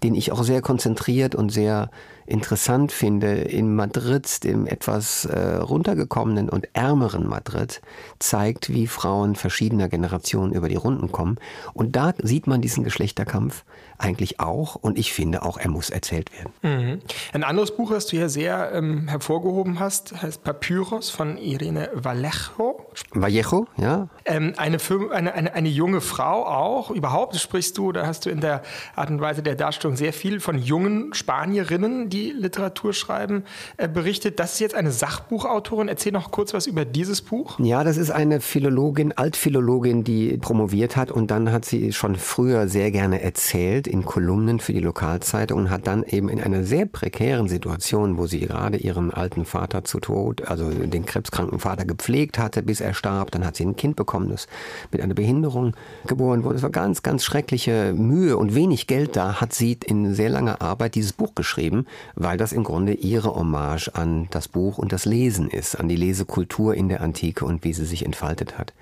den 0.04 0.16
ich 0.16 0.32
auch 0.32 0.44
sehr 0.44 0.62
konzentriert 0.62 1.36
und 1.36 1.50
sehr 1.50 1.90
interessant 2.26 2.92
finde, 2.92 3.34
in 3.34 3.76
Madrid, 3.76 4.44
dem 4.44 4.68
etwas 4.68 5.26
äh, 5.26 5.56
runtergekommenen 5.56 6.48
und 6.48 6.68
ärmeren 6.74 7.28
Madrid, 7.28 7.82
zeigt, 8.20 8.70
wie 8.70 8.88
Frauen 8.88 9.36
verschiedener 9.36 9.90
Generationen 9.90 10.54
über 10.54 10.70
die 10.70 10.76
Runden 10.76 11.12
kommen. 11.12 11.38
Und 11.74 11.96
da 11.96 12.14
sieht 12.22 12.46
man 12.46 12.62
diesen 12.62 12.84
Geschlechterkampf 12.84 13.66
eigentlich 14.00 14.40
auch. 14.40 14.76
Und 14.76 14.98
ich 14.98 15.12
finde 15.14 15.42
auch, 15.44 15.58
er 15.58 15.70
muss 15.70 15.90
erzählt 15.90 16.32
werden. 16.32 16.54
Mhm. 16.62 17.02
Ein 17.34 17.44
anderes 17.44 17.76
Buch, 17.76 17.92
das 17.92 18.06
du 18.06 18.18
hier 18.18 18.30
sehr 18.30 18.72
ähm, 18.74 19.08
hervorgehoben 19.08 19.80
hast, 19.80 20.22
heißt 20.22 20.44
Papyrus 20.44 21.10
von 21.10 21.38
Irene 21.38 21.90
Vallejo. 21.94 22.86
Vallejo, 23.14 23.68
ja. 23.78 24.08
Ähm, 24.26 24.54
eine, 24.58 24.78
eine, 25.12 25.34
eine, 25.34 25.54
eine 25.54 25.70
junge 25.70 26.02
Frau 26.02 26.46
auch. 26.46 26.92
Überhaupt 26.92 27.36
sprichst 27.36 27.78
du, 27.78 27.92
da 27.92 28.06
hast 28.06 28.26
du 28.26 28.30
in 28.30 28.40
der 28.40 28.62
Art 28.96 29.10
und 29.10 29.20
Weise 29.20 29.42
der 29.42 29.56
Darstellung 29.56 29.96
sehr 29.96 30.14
viel 30.14 30.40
von 30.40 30.60
jungen 30.60 31.14
Spanierinnen, 31.14 32.10
die 32.10 32.20
die 32.20 32.32
Literatur 32.32 32.94
schreiben, 32.94 33.44
äh, 33.78 33.88
berichtet. 33.88 34.40
Das 34.40 34.54
ist 34.54 34.60
jetzt 34.60 34.76
eine 34.76 34.92
Sachbuchautorin. 34.92 35.88
Erzähl 35.88 36.12
noch 36.12 36.32
kurz 36.32 36.54
was 36.54 36.68
über 36.68 36.86
dieses 36.86 37.22
Buch. 37.22 37.60
Ja, 37.60 37.84
das 37.84 37.98
ist 37.98 38.12
eine 38.12 38.42
Philologin, 38.42 39.14
Altphilologin, 39.14 40.04
die 40.04 40.38
promoviert 40.38 40.96
hat 40.96 41.12
und 41.12 41.32
dann 41.32 41.52
hat 41.52 41.66
sie 41.66 41.94
schon 41.94 42.16
früher 42.16 42.68
sehr 42.68 42.92
gerne 42.92 43.22
erzählt 43.22 43.88
in 43.90 44.06
Kolumnen 44.06 44.60
für 44.60 44.74
die 44.74 44.80
Lokalzeitung 44.80 45.60
und 45.60 45.70
hat 45.70 45.88
dann 45.88 46.04
eben 46.04 46.30
in 46.30 46.40
einer 46.40 46.64
sehr 46.64 46.86
prekären 46.86 47.48
Situation, 47.48 48.18
wo 48.18 48.28
sie 48.28 48.40
gerade 48.40 48.78
ihren 48.78 49.12
alten 49.12 49.46
Vater 49.46 49.84
zu 49.84 50.00
Tod, 50.00 50.48
also 50.48 50.70
den 50.70 51.06
krebskranken 51.06 51.60
Vater 51.60 51.86
gepflegt 51.86 52.38
hatte, 52.38 52.62
bis 52.62 52.82
er 52.82 52.94
starb. 52.94 53.32
Dann 53.32 53.46
hat 53.46 53.56
sie 53.56 53.66
ein 53.66 53.76
Kind 53.76 53.96
bekommen, 53.96 54.30
das 54.30 54.48
mit 54.92 55.02
einer 55.02 55.14
Behinderung 55.14 55.76
geboren 56.08 56.44
wurde. 56.44 56.58
Es 56.58 56.64
war 56.64 56.70
ganz, 56.70 57.04
ganz 57.04 57.24
schreckliche 57.24 57.94
Mühe 57.94 58.38
und 58.38 58.56
wenig 58.56 58.88
Geld 58.88 59.16
da, 59.16 59.42
hat 59.42 59.54
sie 59.54 59.78
in 59.86 60.14
sehr 60.14 60.30
langer 60.30 60.62
Arbeit 60.62 60.96
dieses 60.96 61.14
Buch 61.14 61.36
geschrieben, 61.36 61.86
weil 62.16 62.38
das 62.38 62.54
im 62.54 62.64
Grunde 62.64 62.94
ihre 62.94 63.36
Hommage 63.36 63.90
an 63.94 64.28
das 64.32 64.48
Buch 64.48 64.78
und 64.78 64.92
das 64.92 65.06
Lesen 65.06 65.50
ist, 65.50 65.76
an 65.80 65.88
die 65.88 65.96
Lesekultur 65.96 66.76
in 66.76 66.90
der 66.90 67.02
Antike 67.02 67.46
und 67.46 67.64
wie 67.64 67.74
sie 67.74 67.86
sich 67.86 68.06
entfaltet 68.06 68.58
hat. 68.58 68.74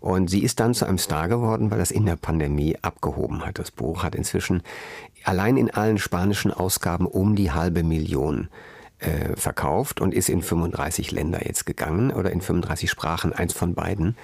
Und 0.00 0.28
sie 0.30 0.42
ist 0.42 0.60
dann 0.60 0.74
zu 0.74 0.86
einem 0.86 0.98
Star 0.98 1.28
geworden, 1.28 1.70
weil 1.70 1.78
das 1.78 1.90
in 1.90 2.06
der 2.06 2.16
Pandemie 2.16 2.76
abgehoben 2.82 3.44
hat. 3.44 3.58
Das 3.58 3.70
Buch 3.70 4.02
hat 4.02 4.14
inzwischen 4.14 4.62
allein 5.24 5.56
in 5.56 5.70
allen 5.70 5.98
spanischen 5.98 6.52
Ausgaben 6.52 7.06
um 7.06 7.36
die 7.36 7.52
halbe 7.52 7.82
Million 7.82 8.48
äh, 9.00 9.36
verkauft 9.36 10.00
und 10.00 10.12
ist 10.12 10.28
in 10.28 10.42
35 10.42 11.12
Länder 11.12 11.46
jetzt 11.46 11.66
gegangen 11.66 12.10
oder 12.10 12.32
in 12.32 12.40
35 12.40 12.90
Sprachen, 12.90 13.32
eins 13.32 13.52
von 13.52 13.74
beiden. 13.74 14.16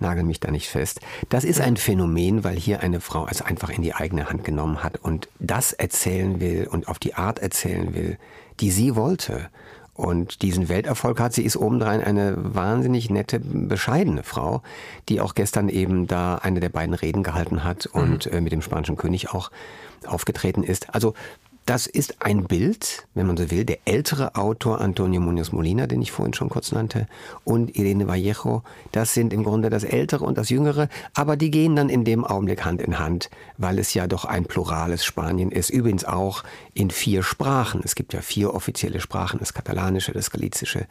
Nagel 0.00 0.24
mich 0.24 0.40
da 0.40 0.50
nicht 0.50 0.68
fest. 0.68 1.00
Das 1.28 1.44
ist 1.44 1.60
ein 1.60 1.76
Phänomen, 1.76 2.42
weil 2.42 2.56
hier 2.56 2.80
eine 2.80 3.00
Frau 3.00 3.26
es 3.30 3.42
einfach 3.42 3.70
in 3.70 3.82
die 3.82 3.94
eigene 3.94 4.30
Hand 4.30 4.44
genommen 4.44 4.82
hat 4.82 4.96
und 4.96 5.28
das 5.38 5.72
erzählen 5.72 6.40
will 6.40 6.66
und 6.70 6.88
auf 6.88 6.98
die 6.98 7.14
Art 7.14 7.40
erzählen 7.40 7.94
will, 7.94 8.18
die 8.60 8.70
sie 8.70 8.96
wollte. 8.96 9.50
Und 9.94 10.40
diesen 10.40 10.70
Welterfolg 10.70 11.20
hat 11.20 11.34
sie, 11.34 11.44
ist 11.44 11.56
obendrein 11.56 12.02
eine 12.02 12.34
wahnsinnig 12.36 13.10
nette, 13.10 13.40
bescheidene 13.40 14.22
Frau, 14.22 14.62
die 15.10 15.20
auch 15.20 15.34
gestern 15.34 15.68
eben 15.68 16.06
da 16.06 16.36
eine 16.36 16.60
der 16.60 16.70
beiden 16.70 16.94
Reden 16.94 17.22
gehalten 17.22 17.62
hat 17.62 17.86
und 17.86 18.26
mhm. 18.26 18.32
äh, 18.32 18.40
mit 18.40 18.52
dem 18.52 18.62
spanischen 18.62 18.96
König 18.96 19.34
auch 19.34 19.50
aufgetreten 20.06 20.62
ist. 20.62 20.94
Also 20.94 21.14
das 21.66 21.86
ist 21.86 22.22
ein 22.22 22.44
Bild, 22.44 23.06
wenn 23.14 23.26
man 23.26 23.36
so 23.36 23.50
will, 23.50 23.64
der 23.64 23.78
ältere 23.84 24.34
Autor 24.34 24.80
Antonio 24.80 25.20
Munoz 25.20 25.52
Molina, 25.52 25.86
den 25.86 26.02
ich 26.02 26.10
vorhin 26.10 26.34
schon 26.34 26.48
kurz 26.48 26.72
nannte, 26.72 27.06
und 27.44 27.76
Irene 27.76 28.08
Vallejo. 28.08 28.62
Das 28.90 29.14
sind 29.14 29.32
im 29.32 29.44
Grunde 29.44 29.70
das 29.70 29.84
ältere 29.84 30.24
und 30.24 30.38
das 30.38 30.50
jüngere, 30.50 30.88
aber 31.14 31.36
die 31.36 31.50
gehen 31.50 31.76
dann 31.76 31.88
in 31.88 32.04
dem 32.04 32.24
Augenblick 32.24 32.64
Hand 32.64 32.82
in 32.82 32.98
Hand, 32.98 33.30
weil 33.58 33.78
es 33.78 33.94
ja 33.94 34.06
doch 34.06 34.24
ein 34.24 34.44
plurales 34.44 35.04
Spanien 35.04 35.52
ist. 35.52 35.70
Übrigens 35.70 36.04
auch 36.04 36.42
in 36.74 36.90
vier 36.90 37.22
Sprachen. 37.22 37.82
Es 37.84 37.94
gibt 37.94 38.12
ja 38.12 38.22
vier 38.22 38.54
offizielle 38.54 39.00
Sprachen, 39.00 39.38
das 39.38 39.54
Katalanische, 39.54 40.12
das 40.12 40.30
Galizische 40.30 40.86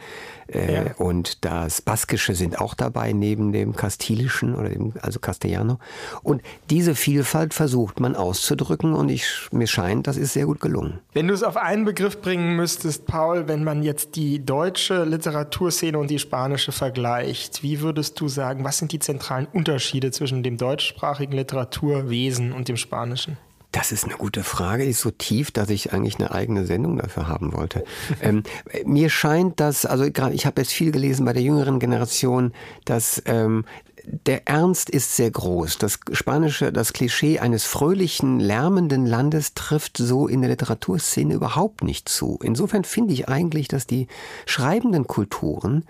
äh, 0.47 0.73
ja. 0.73 0.93
und 0.97 1.43
das 1.43 1.81
Baskische 1.81 2.33
sind 2.33 2.59
auch 2.59 2.75
dabei, 2.75 3.11
neben 3.11 3.51
dem 3.51 3.75
Kastilischen 3.75 4.55
oder 4.55 4.69
dem, 4.69 4.93
also 5.01 5.19
Castellano. 5.19 5.79
Und 6.23 6.41
diese 6.69 6.95
Vielfalt 6.95 7.53
versucht 7.53 7.99
man 7.99 8.15
auszudrücken 8.15 8.93
und 8.93 9.09
ich, 9.09 9.49
mir 9.51 9.67
scheint, 9.67 10.07
das 10.07 10.15
ist 10.15 10.33
sehr 10.33 10.45
gut 10.45 10.60
gelungen. 10.61 10.99
Wenn 11.13 11.27
du 11.27 11.33
es 11.33 11.43
auf 11.43 11.57
einen 11.57 11.85
Begriff 11.85 12.21
bringen 12.21 12.55
müsstest, 12.55 13.05
Paul, 13.05 13.47
wenn 13.47 13.63
man 13.63 13.83
jetzt 13.83 14.15
die 14.15 14.43
deutsche 14.45 15.03
Literaturszene 15.03 15.97
und 15.97 16.09
die 16.09 16.19
spanische 16.19 16.71
vergleicht, 16.71 17.63
wie 17.63 17.81
würdest 17.81 18.19
du 18.19 18.27
sagen, 18.27 18.63
was 18.63 18.77
sind 18.77 18.91
die 18.91 18.99
zentralen 18.99 19.47
Unterschiede 19.51 20.11
zwischen 20.11 20.43
dem 20.43 20.57
deutschsprachigen 20.57 21.33
Literaturwesen 21.33 22.53
und 22.53 22.67
dem 22.67 22.77
spanischen? 22.77 23.37
Das 23.71 23.93
ist 23.93 24.03
eine 24.03 24.15
gute 24.15 24.43
Frage, 24.43 24.83
die 24.83 24.89
ist 24.89 24.99
so 24.99 25.11
tief, 25.11 25.51
dass 25.51 25.69
ich 25.69 25.93
eigentlich 25.93 26.19
eine 26.19 26.31
eigene 26.31 26.65
Sendung 26.65 26.97
dafür 26.97 27.29
haben 27.29 27.53
wollte. 27.53 27.85
ähm, 28.21 28.43
mir 28.85 29.09
scheint, 29.09 29.61
dass, 29.61 29.85
also 29.85 30.11
gerade 30.11 30.35
ich 30.35 30.45
habe 30.45 30.59
jetzt 30.61 30.73
viel 30.73 30.91
gelesen 30.91 31.25
bei 31.25 31.31
der 31.31 31.41
jüngeren 31.41 31.79
Generation, 31.79 32.51
dass 32.83 33.21
ähm, 33.25 33.63
der 34.05 34.47
Ernst 34.47 34.89
ist 34.89 35.15
sehr 35.15 35.31
groß. 35.31 35.77
Das 35.77 35.99
spanische, 36.11 36.71
das 36.71 36.93
Klischee 36.93 37.39
eines 37.39 37.65
fröhlichen, 37.65 38.39
lärmenden 38.39 39.05
Landes 39.05 39.53
trifft 39.53 39.97
so 39.97 40.27
in 40.27 40.41
der 40.41 40.49
Literaturszene 40.49 41.33
überhaupt 41.33 41.83
nicht 41.83 42.09
zu. 42.09 42.39
Insofern 42.41 42.83
finde 42.83 43.13
ich 43.13 43.29
eigentlich, 43.29 43.67
dass 43.67 43.87
die 43.87 44.07
schreibenden 44.45 45.07
Kulturen 45.07 45.85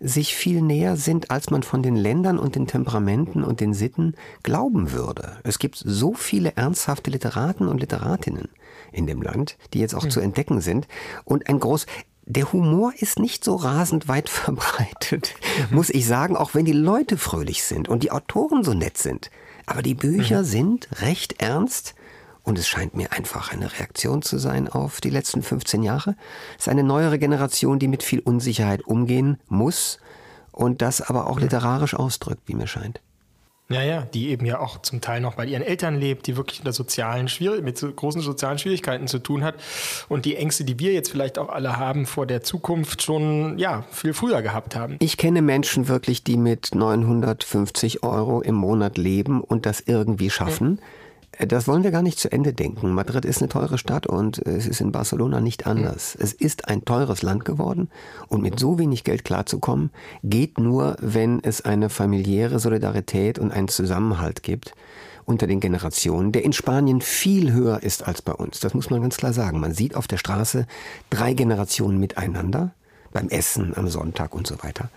sich 0.00 0.34
viel 0.34 0.62
näher 0.62 0.96
sind, 0.96 1.30
als 1.30 1.50
man 1.50 1.62
von 1.62 1.82
den 1.82 1.94
Ländern 1.94 2.38
und 2.38 2.54
den 2.54 2.66
Temperamenten 2.66 3.44
und 3.44 3.60
den 3.60 3.74
Sitten 3.74 4.14
glauben 4.42 4.92
würde. 4.92 5.36
Es 5.44 5.58
gibt 5.58 5.76
so 5.76 6.14
viele 6.14 6.56
ernsthafte 6.56 7.10
Literaten 7.10 7.68
und 7.68 7.80
Literatinnen 7.80 8.48
in 8.92 9.06
dem 9.06 9.20
Land, 9.20 9.56
die 9.74 9.78
jetzt 9.78 9.94
auch 9.94 10.04
mhm. 10.04 10.10
zu 10.10 10.20
entdecken 10.20 10.62
sind. 10.62 10.88
Und 11.24 11.48
ein 11.48 11.60
groß, 11.60 11.86
der 12.30 12.52
Humor 12.52 12.92
ist 12.96 13.18
nicht 13.18 13.44
so 13.44 13.56
rasend 13.56 14.08
weit 14.08 14.28
verbreitet, 14.28 15.34
mhm. 15.70 15.76
muss 15.76 15.90
ich 15.90 16.06
sagen, 16.06 16.36
auch 16.36 16.54
wenn 16.54 16.64
die 16.64 16.72
Leute 16.72 17.16
fröhlich 17.16 17.64
sind 17.64 17.88
und 17.88 18.02
die 18.02 18.12
Autoren 18.12 18.64
so 18.64 18.72
nett 18.72 18.98
sind. 18.98 19.30
Aber 19.66 19.82
die 19.82 19.94
Bücher 19.94 20.40
mhm. 20.40 20.46
sind 20.46 20.88
recht 21.00 21.42
ernst 21.42 21.94
und 22.42 22.58
es 22.58 22.68
scheint 22.68 22.94
mir 22.94 23.12
einfach 23.12 23.52
eine 23.52 23.72
Reaktion 23.72 24.22
zu 24.22 24.38
sein 24.38 24.68
auf 24.68 25.00
die 25.00 25.10
letzten 25.10 25.42
15 25.42 25.82
Jahre. 25.82 26.16
Es 26.58 26.66
ist 26.66 26.68
eine 26.68 26.84
neuere 26.84 27.18
Generation, 27.18 27.78
die 27.78 27.88
mit 27.88 28.02
viel 28.02 28.20
Unsicherheit 28.20 28.82
umgehen 28.86 29.38
muss 29.48 29.98
und 30.52 30.82
das 30.82 31.00
aber 31.02 31.28
auch 31.28 31.40
literarisch 31.40 31.94
ausdrückt, 31.94 32.42
wie 32.46 32.54
mir 32.54 32.66
scheint. 32.66 33.00
Ja, 33.70 33.82
ja, 33.82 34.02
die 34.02 34.30
eben 34.30 34.44
ja 34.46 34.58
auch 34.58 34.82
zum 34.82 35.00
Teil 35.00 35.20
noch 35.20 35.36
bei 35.36 35.46
ihren 35.46 35.62
Eltern 35.62 35.96
lebt, 35.96 36.26
die 36.26 36.36
wirklich 36.36 36.58
unter 36.58 36.72
sozialen 36.72 37.28
Schwier 37.28 37.62
mit 37.62 37.78
so 37.78 37.90
großen 37.90 38.20
sozialen 38.20 38.58
Schwierigkeiten 38.58 39.06
zu 39.06 39.20
tun 39.20 39.44
hat 39.44 39.54
und 40.08 40.24
die 40.24 40.34
Ängste, 40.34 40.64
die 40.64 40.80
wir 40.80 40.92
jetzt 40.92 41.08
vielleicht 41.10 41.38
auch 41.38 41.48
alle 41.48 41.76
haben 41.76 42.04
vor 42.04 42.26
der 42.26 42.42
Zukunft 42.42 43.02
schon 43.02 43.58
ja 43.58 43.84
viel 43.92 44.12
früher 44.12 44.42
gehabt 44.42 44.74
haben. 44.74 44.96
Ich 44.98 45.16
kenne 45.16 45.40
Menschen 45.40 45.86
wirklich, 45.86 46.24
die 46.24 46.36
mit 46.36 46.74
950 46.74 48.02
Euro 48.02 48.40
im 48.40 48.56
Monat 48.56 48.98
leben 48.98 49.40
und 49.40 49.66
das 49.66 49.80
irgendwie 49.80 50.30
schaffen. 50.30 50.78
Ja 50.80 50.86
das 51.46 51.66
wollen 51.66 51.84
wir 51.84 51.90
gar 51.90 52.02
nicht 52.02 52.18
zu 52.18 52.30
Ende 52.30 52.52
denken. 52.52 52.92
Madrid 52.92 53.24
ist 53.24 53.40
eine 53.40 53.48
teure 53.48 53.78
Stadt 53.78 54.06
und 54.06 54.38
es 54.46 54.66
ist 54.66 54.80
in 54.80 54.92
Barcelona 54.92 55.40
nicht 55.40 55.66
anders. 55.66 56.16
Es 56.18 56.32
ist 56.32 56.68
ein 56.68 56.84
teures 56.84 57.22
Land 57.22 57.44
geworden 57.44 57.88
und 58.28 58.42
mit 58.42 58.58
so 58.58 58.78
wenig 58.78 59.04
Geld 59.04 59.24
klarzukommen, 59.24 59.90
geht 60.22 60.58
nur, 60.58 60.96
wenn 61.00 61.42
es 61.42 61.62
eine 61.62 61.88
familiäre 61.88 62.58
Solidarität 62.58 63.38
und 63.38 63.52
einen 63.52 63.68
Zusammenhalt 63.68 64.42
gibt 64.42 64.74
unter 65.24 65.46
den 65.46 65.60
Generationen, 65.60 66.32
der 66.32 66.44
in 66.44 66.52
Spanien 66.52 67.00
viel 67.00 67.52
höher 67.52 67.82
ist 67.82 68.06
als 68.06 68.20
bei 68.20 68.32
uns. 68.32 68.60
Das 68.60 68.74
muss 68.74 68.90
man 68.90 69.00
ganz 69.00 69.16
klar 69.16 69.32
sagen. 69.32 69.60
Man 69.60 69.72
sieht 69.72 69.94
auf 69.94 70.08
der 70.08 70.18
Straße 70.18 70.66
drei 71.08 71.34
Generationen 71.34 71.98
miteinander, 71.98 72.72
beim 73.12 73.28
Essen 73.28 73.72
am 73.76 73.88
Sonntag 73.88 74.34
und 74.34 74.46
so 74.46 74.62
weiter. 74.62 74.90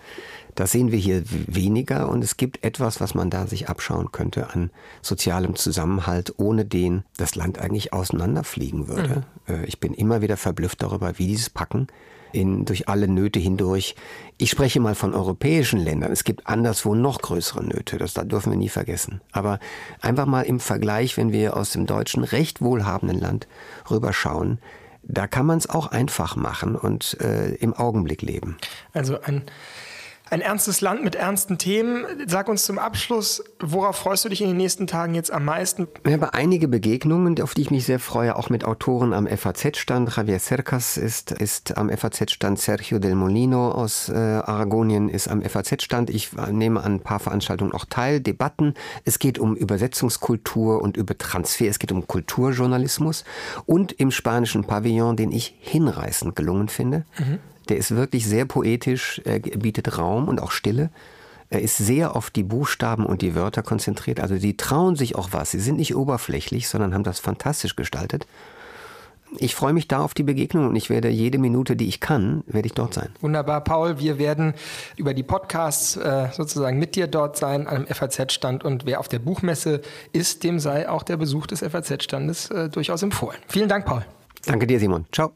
Das 0.54 0.72
sehen 0.72 0.92
wir 0.92 0.98
hier 0.98 1.22
weniger 1.26 2.08
und 2.08 2.22
es 2.22 2.36
gibt 2.36 2.64
etwas, 2.64 3.00
was 3.00 3.14
man 3.14 3.30
da 3.30 3.46
sich 3.46 3.68
abschauen 3.68 4.12
könnte 4.12 4.50
an 4.50 4.70
sozialem 5.02 5.56
Zusammenhalt, 5.56 6.34
ohne 6.36 6.64
den 6.64 7.04
das 7.16 7.34
Land 7.34 7.58
eigentlich 7.58 7.92
auseinanderfliegen 7.92 8.88
würde. 8.88 9.24
Mhm. 9.46 9.64
Ich 9.66 9.80
bin 9.80 9.94
immer 9.94 10.22
wieder 10.22 10.36
verblüfft 10.36 10.82
darüber, 10.82 11.18
wie 11.18 11.26
dieses 11.26 11.50
Packen 11.50 11.88
in, 12.34 12.64
durch 12.64 12.88
alle 12.88 13.08
Nöte 13.08 13.38
hindurch. 13.38 13.94
Ich 14.38 14.50
spreche 14.50 14.80
mal 14.80 14.94
von 14.94 15.14
europäischen 15.14 15.78
Ländern. 15.78 16.12
Es 16.12 16.24
gibt 16.24 16.46
anderswo 16.46 16.94
noch 16.94 17.20
größere 17.20 17.64
Nöte. 17.64 17.96
Das 17.96 18.14
dürfen 18.14 18.50
wir 18.50 18.58
nie 18.58 18.68
vergessen. 18.68 19.20
Aber 19.32 19.60
einfach 20.00 20.26
mal 20.26 20.42
im 20.42 20.60
Vergleich, 20.60 21.16
wenn 21.16 21.32
wir 21.32 21.56
aus 21.56 21.70
dem 21.70 21.86
deutschen 21.86 22.24
recht 22.24 22.60
wohlhabenden 22.60 23.20
Land 23.20 23.46
rüberschauen, 23.90 24.58
da 25.02 25.26
kann 25.26 25.46
man 25.46 25.58
es 25.58 25.68
auch 25.68 25.88
einfach 25.88 26.34
machen 26.34 26.76
und 26.76 27.20
äh, 27.20 27.54
im 27.56 27.74
Augenblick 27.74 28.22
leben. 28.22 28.56
Also 28.92 29.20
ein 29.20 29.42
ein 30.34 30.40
ernstes 30.40 30.80
Land 30.80 31.04
mit 31.04 31.14
ernsten 31.14 31.58
Themen. 31.58 32.04
Sag 32.26 32.48
uns 32.48 32.64
zum 32.64 32.80
Abschluss, 32.80 33.44
worauf 33.60 33.94
freust 33.94 34.24
du 34.24 34.28
dich 34.28 34.40
in 34.40 34.48
den 34.48 34.56
nächsten 34.56 34.88
Tagen 34.88 35.14
jetzt 35.14 35.32
am 35.32 35.44
meisten? 35.44 35.86
Ich 36.04 36.12
habe 36.12 36.34
einige 36.34 36.66
Begegnungen, 36.66 37.40
auf 37.40 37.54
die 37.54 37.62
ich 37.62 37.70
mich 37.70 37.86
sehr 37.86 38.00
freue, 38.00 38.34
auch 38.34 38.50
mit 38.50 38.64
Autoren 38.64 39.12
am 39.12 39.28
FAZ-Stand. 39.28 40.16
Javier 40.16 40.40
Cercas 40.40 40.96
ist, 40.96 41.30
ist 41.30 41.78
am 41.78 41.88
FAZ-Stand, 41.88 42.58
Sergio 42.58 42.98
del 42.98 43.14
Molino 43.14 43.70
aus 43.70 44.08
äh, 44.08 44.14
Aragonien 44.14 45.08
ist 45.08 45.28
am 45.28 45.40
FAZ-Stand. 45.40 46.10
Ich 46.10 46.32
nehme 46.50 46.82
an 46.82 46.94
ein 46.94 47.00
paar 47.00 47.20
Veranstaltungen 47.20 47.72
auch 47.72 47.84
teil, 47.84 48.20
Debatten. 48.20 48.74
Es 49.04 49.20
geht 49.20 49.38
um 49.38 49.54
Übersetzungskultur 49.54 50.82
und 50.82 50.96
über 50.96 51.16
Transfer. 51.16 51.68
Es 51.68 51.78
geht 51.78 51.92
um 51.92 52.08
Kulturjournalismus 52.08 53.22
und 53.66 53.92
im 53.92 54.10
spanischen 54.10 54.64
Pavillon, 54.64 55.16
den 55.16 55.30
ich 55.30 55.54
hinreißend 55.60 56.34
gelungen 56.34 56.68
finde. 56.68 57.04
Mhm 57.20 57.38
der 57.68 57.76
ist 57.76 57.94
wirklich 57.94 58.26
sehr 58.26 58.44
poetisch, 58.44 59.20
er 59.24 59.40
bietet 59.40 59.98
Raum 59.98 60.28
und 60.28 60.40
auch 60.40 60.50
Stille. 60.50 60.90
Er 61.50 61.60
ist 61.60 61.76
sehr 61.76 62.16
auf 62.16 62.30
die 62.30 62.42
Buchstaben 62.42 63.06
und 63.06 63.22
die 63.22 63.34
Wörter 63.34 63.62
konzentriert. 63.62 64.18
Also 64.18 64.36
die 64.36 64.56
trauen 64.56 64.96
sich 64.96 65.14
auch 65.14 65.28
was. 65.32 65.52
Sie 65.52 65.60
sind 65.60 65.76
nicht 65.76 65.94
oberflächlich, 65.94 66.68
sondern 66.68 66.94
haben 66.94 67.04
das 67.04 67.20
fantastisch 67.20 67.76
gestaltet. 67.76 68.26
Ich 69.38 69.54
freue 69.54 69.72
mich 69.72 69.88
da 69.88 70.00
auf 70.00 70.14
die 70.14 70.22
Begegnung 70.22 70.68
und 70.68 70.76
ich 70.76 70.90
werde 70.90 71.08
jede 71.08 71.38
Minute, 71.38 71.74
die 71.74 71.88
ich 71.88 72.00
kann, 72.00 72.44
werde 72.46 72.66
ich 72.66 72.74
dort 72.74 72.94
sein. 72.94 73.08
Wunderbar, 73.20 73.62
Paul. 73.62 73.98
Wir 73.98 74.18
werden 74.18 74.54
über 74.96 75.12
die 75.12 75.24
Podcasts 75.24 75.96
äh, 75.96 76.28
sozusagen 76.32 76.78
mit 76.78 76.94
dir 76.94 77.08
dort 77.08 77.36
sein, 77.36 77.66
am 77.66 77.86
FAZ-Stand. 77.86 78.64
Und 78.64 78.86
wer 78.86 79.00
auf 79.00 79.08
der 79.08 79.18
Buchmesse 79.18 79.80
ist, 80.12 80.44
dem 80.44 80.60
sei 80.60 80.88
auch 80.88 81.02
der 81.02 81.16
Besuch 81.16 81.46
des 81.46 81.60
FAZ-Standes 81.60 82.50
äh, 82.50 82.68
durchaus 82.68 83.02
empfohlen. 83.02 83.38
Vielen 83.48 83.68
Dank, 83.68 83.86
Paul. 83.86 84.04
Danke 84.46 84.66
dir, 84.66 84.78
Simon. 84.78 85.06
Ciao. 85.10 85.32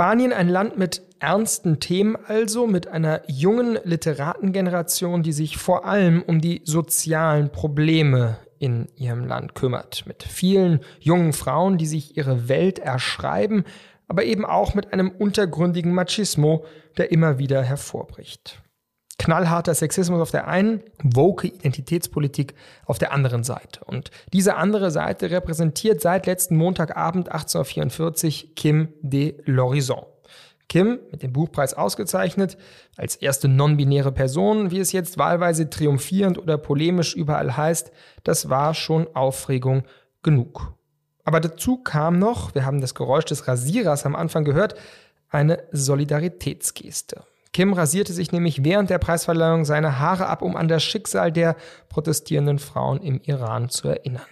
Spanien 0.00 0.32
ein 0.32 0.48
Land 0.48 0.78
mit 0.78 1.02
ernsten 1.18 1.78
Themen 1.78 2.16
also, 2.16 2.66
mit 2.66 2.88
einer 2.88 3.20
jungen 3.30 3.78
Literatengeneration, 3.84 5.22
die 5.22 5.34
sich 5.34 5.58
vor 5.58 5.84
allem 5.84 6.22
um 6.22 6.40
die 6.40 6.62
sozialen 6.64 7.52
Probleme 7.52 8.38
in 8.58 8.88
ihrem 8.96 9.26
Land 9.26 9.54
kümmert, 9.54 10.06
mit 10.06 10.22
vielen 10.22 10.80
jungen 11.00 11.34
Frauen, 11.34 11.76
die 11.76 11.84
sich 11.84 12.16
ihre 12.16 12.48
Welt 12.48 12.78
erschreiben, 12.78 13.64
aber 14.08 14.24
eben 14.24 14.46
auch 14.46 14.72
mit 14.72 14.90
einem 14.94 15.10
untergründigen 15.10 15.92
Machismo, 15.92 16.64
der 16.96 17.12
immer 17.12 17.38
wieder 17.38 17.62
hervorbricht. 17.62 18.62
Knallharter 19.20 19.74
Sexismus 19.74 20.18
auf 20.18 20.30
der 20.30 20.48
einen, 20.48 20.82
woke 21.02 21.46
Identitätspolitik 21.46 22.54
auf 22.86 22.98
der 22.98 23.12
anderen 23.12 23.44
Seite. 23.44 23.84
Und 23.84 24.10
diese 24.32 24.56
andere 24.56 24.90
Seite 24.90 25.30
repräsentiert 25.30 26.00
seit 26.00 26.24
letzten 26.24 26.56
Montagabend 26.56 27.28
1844 27.28 28.54
Kim 28.56 28.88
de 29.02 29.38
l'Horizon. 29.42 30.06
Kim, 30.70 31.00
mit 31.10 31.22
dem 31.22 31.34
Buchpreis 31.34 31.74
ausgezeichnet, 31.74 32.56
als 32.96 33.16
erste 33.16 33.48
non-binäre 33.48 34.10
Person, 34.10 34.70
wie 34.70 34.78
es 34.78 34.92
jetzt 34.92 35.18
wahlweise 35.18 35.68
triumphierend 35.68 36.38
oder 36.38 36.56
polemisch 36.56 37.14
überall 37.14 37.58
heißt, 37.58 37.92
das 38.24 38.48
war 38.48 38.72
schon 38.72 39.06
Aufregung 39.14 39.82
genug. 40.22 40.72
Aber 41.24 41.40
dazu 41.40 41.76
kam 41.76 42.18
noch, 42.18 42.54
wir 42.54 42.64
haben 42.64 42.80
das 42.80 42.94
Geräusch 42.94 43.26
des 43.26 43.46
Rasierers 43.46 44.06
am 44.06 44.16
Anfang 44.16 44.44
gehört, 44.44 44.76
eine 45.28 45.62
Solidaritätsgeste. 45.72 47.24
Kim 47.52 47.72
rasierte 47.72 48.12
sich 48.12 48.30
nämlich 48.30 48.64
während 48.64 48.90
der 48.90 48.98
Preisverleihung 48.98 49.64
seine 49.64 49.98
Haare 49.98 50.28
ab, 50.28 50.42
um 50.42 50.56
an 50.56 50.68
das 50.68 50.84
Schicksal 50.84 51.32
der 51.32 51.56
protestierenden 51.88 52.58
Frauen 52.58 53.00
im 53.02 53.20
Iran 53.22 53.68
zu 53.68 53.88
erinnern. 53.88 54.22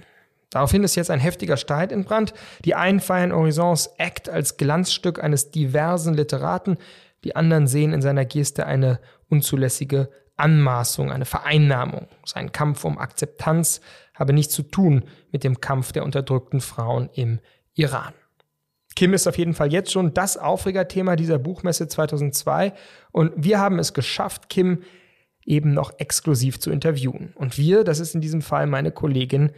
Daraufhin 0.51 0.85
ist 0.85 0.95
jetzt 0.95 1.11
ein 1.11 1.21
heftiger 1.21 1.57
Streit 1.57 1.93
entbrannt. 1.93 2.33
Die 2.65 2.75
einen 2.75 3.01
feiern 3.01 3.33
Horizons 3.33 3.89
Act 3.99 4.29
als 4.29 4.57
Glanzstück 4.57 5.23
eines 5.23 5.51
diversen 5.51 6.15
Literaten, 6.15 6.79
die 7.25 7.37
anderen 7.37 7.67
sehen 7.67 7.93
in 7.93 8.01
seiner 8.01 8.25
Geste 8.25 8.67
eine 8.67 9.01
unzulässige 9.29 10.09
Anmaßung, 10.37 11.11
eine 11.11 11.25
Vereinnahmung. 11.25 12.07
Sein 12.25 12.53
Kampf 12.53 12.85
um 12.85 12.99
Akzeptanz 12.99 13.81
habe 14.15 14.33
nichts 14.33 14.55
zu 14.55 14.63
tun 14.63 15.05
mit 15.33 15.45
dem 15.45 15.61
Kampf 15.61 15.93
der 15.93 16.05
unterdrückten 16.05 16.61
Frauen 16.61 17.11
im 17.13 17.41
Iran. 17.75 18.15
Kim 18.99 19.15
ist 19.15 19.29
auf 19.29 19.39
jeden 19.39 19.55
Fall 19.55 19.73
jetzt 19.73 19.93
schon 19.93 20.13
das 20.13 20.37
Aufregerthema 20.37 21.15
dieser 21.15 21.39
Buchmesse 21.39 21.87
2002 21.87 22.73
und 23.13 23.33
wir 23.37 23.61
haben 23.61 23.79
es 23.79 23.95
geschafft, 23.95 24.49
Kim 24.49 24.83
eben 25.45 25.73
noch 25.73 25.93
exklusiv 26.01 26.59
zu 26.59 26.73
interviewen. 26.73 27.33
Und 27.37 27.59
wir, 27.59 27.85
das 27.85 28.01
ist 28.01 28.17
in 28.17 28.21
diesem 28.21 28.43
Fall 28.43 28.67
meine 28.67 28.91
Kollegin 28.91 29.53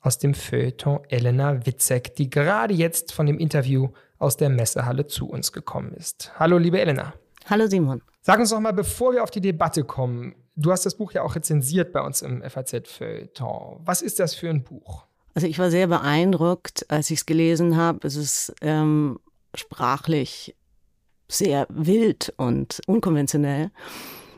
aus 0.00 0.18
dem 0.18 0.34
Feuilleton 0.34 1.00
Elena 1.08 1.66
Witzek, 1.66 2.14
die 2.14 2.30
gerade 2.30 2.74
jetzt 2.74 3.12
von 3.12 3.26
dem 3.26 3.40
Interview 3.40 3.88
aus 4.18 4.36
der 4.36 4.50
Messehalle 4.50 5.08
zu 5.08 5.28
uns 5.28 5.50
gekommen 5.50 5.92
ist. 5.92 6.30
Hallo, 6.38 6.56
liebe 6.56 6.80
Elena. 6.80 7.12
Hallo, 7.46 7.66
Simon. 7.66 8.02
Sag 8.20 8.38
uns 8.38 8.50
doch 8.50 8.60
mal, 8.60 8.72
bevor 8.72 9.14
wir 9.14 9.24
auf 9.24 9.32
die 9.32 9.40
Debatte 9.40 9.82
kommen, 9.82 10.36
du 10.54 10.70
hast 10.70 10.86
das 10.86 10.96
Buch 10.96 11.10
ja 11.10 11.22
auch 11.22 11.34
rezensiert 11.34 11.92
bei 11.92 12.02
uns 12.02 12.22
im 12.22 12.40
FAZ-Feuilleton. 12.40 13.80
Was 13.84 14.00
ist 14.00 14.20
das 14.20 14.36
für 14.36 14.48
ein 14.48 14.62
Buch? 14.62 15.08
Also 15.36 15.48
ich 15.48 15.58
war 15.58 15.70
sehr 15.70 15.86
beeindruckt, 15.86 16.86
als 16.88 17.10
ich 17.10 17.18
es 17.18 17.26
gelesen 17.26 17.76
habe. 17.76 18.06
Es 18.06 18.16
ist 18.16 18.54
ähm, 18.62 19.20
sprachlich 19.54 20.56
sehr 21.28 21.66
wild 21.68 22.32
und 22.38 22.80
unkonventionell. 22.86 23.70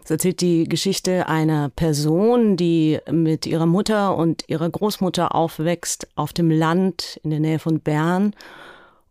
Es 0.03 0.11
erzählt 0.11 0.41
die 0.41 0.65
Geschichte 0.65 1.29
einer 1.29 1.69
Person, 1.69 2.57
die 2.57 2.99
mit 3.09 3.47
ihrer 3.47 3.67
Mutter 3.67 4.17
und 4.17 4.43
ihrer 4.49 4.69
Großmutter 4.69 5.37
aufwächst 5.37 6.09
auf 6.17 6.33
dem 6.33 6.51
Land 6.51 7.21
in 7.23 7.31
der 7.31 7.39
Nähe 7.39 7.61
von 7.61 7.79
Bern 7.79 8.35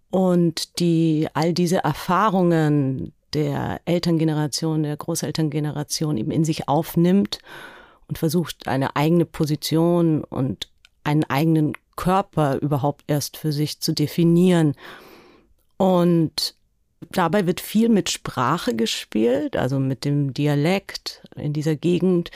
und 0.09 0.81
die 0.81 1.29
all 1.35 1.53
diese 1.53 1.85
Erfahrungen 1.85 3.13
der 3.33 3.79
Elterngeneration, 3.85 4.83
der 4.83 4.97
Großelterngeneration 4.97 6.17
eben 6.17 6.31
in 6.31 6.43
sich 6.43 6.67
aufnimmt 6.67 7.39
und 8.09 8.17
versucht, 8.17 8.67
eine 8.67 8.97
eigene 8.97 9.23
Position 9.23 10.25
und 10.25 10.67
einen 11.07 11.23
eigenen 11.23 11.73
Körper 11.95 12.59
überhaupt 12.61 13.03
erst 13.07 13.37
für 13.37 13.51
sich 13.51 13.79
zu 13.79 13.93
definieren. 13.93 14.75
Und 15.77 16.57
Dabei 17.11 17.45
wird 17.45 17.61
viel 17.61 17.89
mit 17.89 18.09
Sprache 18.09 18.75
gespielt, 18.75 19.55
also 19.55 19.79
mit 19.79 20.03
dem 20.03 20.33
Dialekt 20.33 21.23
in 21.35 21.53
dieser 21.53 21.75
Gegend. 21.75 22.31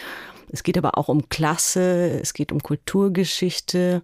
Es 0.51 0.63
geht 0.63 0.77
aber 0.77 0.97
auch 0.97 1.07
um 1.07 1.29
Klasse, 1.29 2.19
es 2.21 2.33
geht 2.33 2.51
um 2.51 2.61
Kulturgeschichte. 2.61 4.03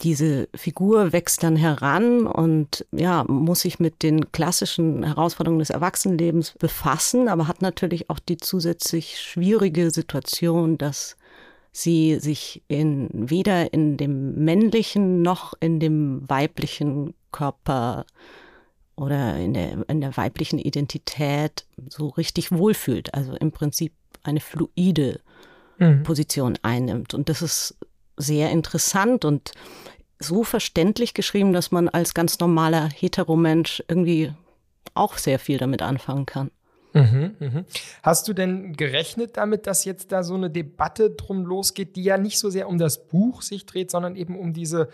Diese 0.00 0.48
Figur 0.54 1.12
wächst 1.12 1.42
dann 1.42 1.56
heran 1.56 2.26
und 2.26 2.86
ja, 2.92 3.24
muss 3.24 3.60
sich 3.60 3.78
mit 3.78 4.02
den 4.02 4.32
klassischen 4.32 5.04
Herausforderungen 5.04 5.60
des 5.60 5.70
Erwachsenenlebens 5.70 6.52
befassen, 6.58 7.28
aber 7.28 7.46
hat 7.46 7.60
natürlich 7.60 8.08
auch 8.10 8.18
die 8.18 8.38
zusätzlich 8.38 9.20
schwierige 9.20 9.90
Situation, 9.90 10.78
dass 10.78 11.16
sie 11.76 12.20
sich 12.20 12.62
in, 12.68 13.08
weder 13.12 13.74
in 13.74 13.96
dem 13.96 14.44
männlichen 14.44 15.22
noch 15.22 15.54
in 15.58 15.80
dem 15.80 16.22
weiblichen 16.28 17.14
Körper 17.32 18.06
oder 18.94 19.36
in 19.36 19.54
der, 19.54 19.88
in 19.88 20.00
der 20.00 20.16
weiblichen 20.16 20.60
Identität 20.60 21.66
so 21.88 22.08
richtig 22.08 22.52
wohlfühlt. 22.52 23.12
Also 23.12 23.34
im 23.34 23.50
Prinzip 23.50 23.92
eine 24.22 24.38
fluide 24.38 25.20
mhm. 25.78 26.04
Position 26.04 26.56
einnimmt. 26.62 27.12
Und 27.12 27.28
das 27.28 27.42
ist 27.42 27.76
sehr 28.16 28.52
interessant 28.52 29.24
und 29.24 29.50
so 30.20 30.44
verständlich 30.44 31.12
geschrieben, 31.12 31.52
dass 31.52 31.72
man 31.72 31.88
als 31.88 32.14
ganz 32.14 32.38
normaler 32.38 32.88
Heteromensch 32.88 33.82
irgendwie 33.88 34.32
auch 34.94 35.18
sehr 35.18 35.40
viel 35.40 35.58
damit 35.58 35.82
anfangen 35.82 36.24
kann. 36.24 36.52
Mhm, 36.94 37.34
mhm. 37.40 37.64
Hast 38.02 38.28
du 38.28 38.32
denn 38.32 38.74
gerechnet 38.74 39.36
damit, 39.36 39.66
dass 39.66 39.84
jetzt 39.84 40.12
da 40.12 40.22
so 40.22 40.34
eine 40.34 40.48
Debatte 40.48 41.10
drum 41.10 41.44
losgeht, 41.44 41.96
die 41.96 42.04
ja 42.04 42.18
nicht 42.18 42.38
so 42.38 42.50
sehr 42.50 42.68
um 42.68 42.78
das 42.78 43.06
Buch 43.08 43.42
sich 43.42 43.66
dreht, 43.66 43.90
sondern 43.90 44.16
eben 44.16 44.38
um 44.38 44.52
diese 44.52 44.88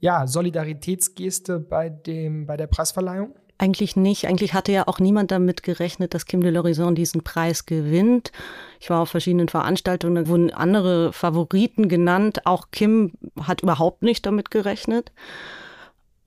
ja, 0.00 0.26
Solidaritätsgeste 0.26 1.60
bei, 1.60 1.88
dem, 1.88 2.46
bei 2.46 2.56
der 2.56 2.66
Preisverleihung? 2.66 3.34
Eigentlich 3.58 3.94
nicht. 3.94 4.26
Eigentlich 4.26 4.54
hatte 4.54 4.72
ja 4.72 4.88
auch 4.88 4.98
niemand 4.98 5.30
damit 5.30 5.62
gerechnet, 5.62 6.14
dass 6.14 6.26
Kim 6.26 6.40
de 6.40 6.50
l'Horizon 6.50 6.94
diesen 6.94 7.22
Preis 7.22 7.64
gewinnt. 7.64 8.32
Ich 8.80 8.90
war 8.90 9.00
auf 9.00 9.10
verschiedenen 9.10 9.48
Veranstaltungen, 9.48 10.16
da 10.16 10.26
wurden 10.26 10.50
andere 10.50 11.12
Favoriten 11.12 11.88
genannt. 11.88 12.44
Auch 12.44 12.72
Kim 12.72 13.12
hat 13.40 13.62
überhaupt 13.62 14.02
nicht 14.02 14.26
damit 14.26 14.50
gerechnet. 14.50 15.12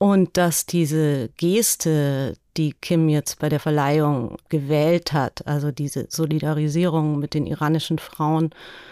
Und 0.06 0.38
dass 0.38 0.68
diese 0.68 1.30
Geste, 1.36 2.36
die 2.58 2.74
Kim 2.74 3.10
jetzt 3.10 3.40
bei 3.40 3.50
der 3.50 3.60
Verleihung 3.60 4.38
gewählt 4.50 5.14
hat, 5.14 5.48
also 5.48 5.72
diese 5.72 6.06
Solidarisierung 6.10 7.18
mit 7.18 7.34
den 7.34 7.48
iranischen 7.48 7.98
Frauen, 7.98 8.52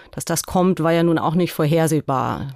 dass 0.10 0.26
das 0.26 0.42
kommt, 0.42 0.82
war 0.82 0.92
ja 0.92 1.04
nun 1.04 1.20
auch 1.20 1.36
nicht 1.36 1.54
vorhersehbar. 1.54 2.56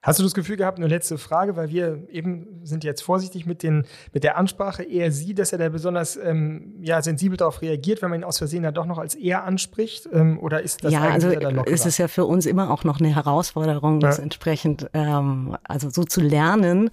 Hast 0.00 0.18
du 0.18 0.22
das 0.22 0.32
Gefühl 0.32 0.56
gehabt, 0.56 0.78
eine 0.78 0.86
letzte 0.86 1.18
Frage, 1.18 1.56
weil 1.56 1.68
wir 1.68 2.08
eben 2.08 2.62
sind 2.62 2.84
jetzt 2.84 3.02
vorsichtig 3.02 3.44
mit, 3.44 3.62
den, 3.62 3.84
mit 4.14 4.24
der 4.24 4.38
Ansprache, 4.38 4.82
eher 4.82 5.12
sie, 5.12 5.34
dass 5.34 5.52
er 5.52 5.58
da 5.58 5.68
besonders 5.68 6.16
ähm, 6.16 6.76
ja, 6.80 7.02
sensibel 7.02 7.36
darauf 7.36 7.60
reagiert, 7.60 8.00
wenn 8.00 8.08
man 8.08 8.20
ihn 8.20 8.24
aus 8.24 8.38
Versehen 8.38 8.64
ja 8.64 8.72
doch 8.72 8.86
noch 8.86 8.96
als 8.96 9.14
er 9.14 9.44
anspricht? 9.44 10.08
Ähm, 10.10 10.40
oder 10.40 10.62
ist 10.62 10.84
das 10.84 10.94
ja, 10.94 11.02
also 11.02 11.28
ist 11.28 11.84
es 11.84 11.98
ja 11.98 12.08
für 12.08 12.24
uns 12.24 12.46
immer 12.46 12.70
auch 12.70 12.82
noch 12.82 12.98
eine 12.98 13.14
Herausforderung, 13.14 14.00
das 14.00 14.16
ja. 14.16 14.22
entsprechend 14.22 14.88
ähm, 14.94 15.54
also 15.64 15.90
so 15.90 16.04
zu 16.04 16.22
lernen. 16.22 16.88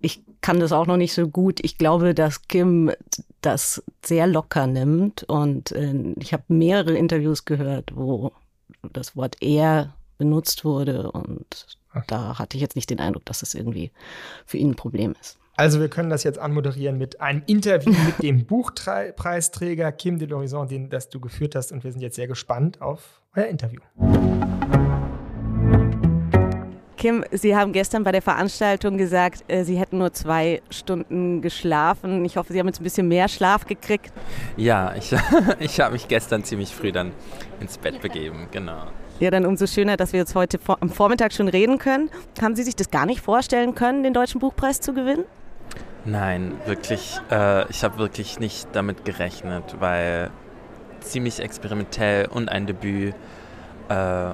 Ich 0.00 0.24
kann 0.40 0.60
das 0.60 0.72
auch 0.72 0.86
noch 0.86 0.96
nicht 0.96 1.12
so 1.12 1.28
gut. 1.28 1.60
Ich 1.62 1.78
glaube, 1.78 2.14
dass 2.14 2.48
Kim 2.48 2.90
das 3.40 3.82
sehr 4.04 4.26
locker 4.26 4.66
nimmt 4.66 5.22
und 5.24 5.72
äh, 5.72 6.14
ich 6.18 6.32
habe 6.32 6.44
mehrere 6.48 6.96
Interviews 6.96 7.44
gehört, 7.44 7.94
wo 7.94 8.32
das 8.92 9.16
Wort 9.16 9.36
er 9.40 9.94
benutzt 10.18 10.64
wurde 10.64 11.12
und 11.12 11.66
da 12.06 12.38
hatte 12.38 12.56
ich 12.56 12.60
jetzt 12.60 12.76
nicht 12.76 12.90
den 12.90 13.00
Eindruck, 13.00 13.24
dass 13.24 13.42
es 13.42 13.54
irgendwie 13.54 13.90
für 14.46 14.58
ihn 14.58 14.70
ein 14.70 14.76
Problem 14.76 15.14
ist. 15.20 15.38
Also 15.56 15.80
wir 15.80 15.88
können 15.88 16.08
das 16.08 16.22
jetzt 16.22 16.38
anmoderieren 16.38 16.98
mit 16.98 17.20
einem 17.20 17.42
Interview 17.46 17.92
mit 18.06 18.22
dem 18.22 18.46
Buchpreisträger 18.46 19.90
Kim 19.90 20.18
de 20.18 20.28
l'Horizon, 20.28 20.66
den 20.66 20.88
das 20.88 21.08
du 21.08 21.18
geführt 21.18 21.56
hast. 21.56 21.72
Und 21.72 21.82
wir 21.82 21.90
sind 21.90 22.00
jetzt 22.00 22.14
sehr 22.14 22.28
gespannt 22.28 22.80
auf 22.80 23.20
euer 23.34 23.46
Interview. 23.46 23.80
Kim, 26.98 27.24
Sie 27.30 27.54
haben 27.54 27.72
gestern 27.72 28.02
bei 28.02 28.10
der 28.10 28.22
Veranstaltung 28.22 28.98
gesagt, 28.98 29.44
äh, 29.46 29.62
Sie 29.62 29.78
hätten 29.78 29.98
nur 29.98 30.12
zwei 30.12 30.60
Stunden 30.68 31.40
geschlafen. 31.40 32.24
Ich 32.24 32.36
hoffe, 32.36 32.52
Sie 32.52 32.58
haben 32.58 32.66
jetzt 32.66 32.80
ein 32.80 32.84
bisschen 32.84 33.06
mehr 33.06 33.28
Schlaf 33.28 33.66
gekriegt. 33.66 34.12
Ja, 34.56 34.92
ich, 34.96 35.14
ich 35.60 35.78
habe 35.78 35.92
mich 35.92 36.08
gestern 36.08 36.42
ziemlich 36.42 36.74
früh 36.74 36.90
dann 36.90 37.12
ins 37.60 37.78
Bett 37.78 38.00
begeben, 38.00 38.48
genau. 38.50 38.82
Ja, 39.20 39.30
dann 39.30 39.46
umso 39.46 39.68
schöner, 39.68 39.96
dass 39.96 40.12
wir 40.12 40.18
jetzt 40.18 40.34
heute 40.34 40.58
vor, 40.58 40.78
am 40.80 40.90
Vormittag 40.90 41.32
schon 41.32 41.46
reden 41.46 41.78
können. 41.78 42.10
Haben 42.42 42.56
Sie 42.56 42.64
sich 42.64 42.74
das 42.74 42.90
gar 42.90 43.06
nicht 43.06 43.20
vorstellen 43.20 43.76
können, 43.76 44.02
den 44.02 44.12
Deutschen 44.12 44.40
Buchpreis 44.40 44.80
zu 44.80 44.92
gewinnen? 44.92 45.24
Nein, 46.04 46.54
wirklich. 46.66 47.20
Äh, 47.30 47.70
ich 47.70 47.84
habe 47.84 47.98
wirklich 47.98 48.40
nicht 48.40 48.68
damit 48.72 49.04
gerechnet, 49.04 49.76
weil 49.78 50.30
ziemlich 50.98 51.38
experimentell 51.38 52.26
und 52.26 52.48
ein 52.48 52.66
Debüt. 52.66 53.14
Äh, 53.88 54.32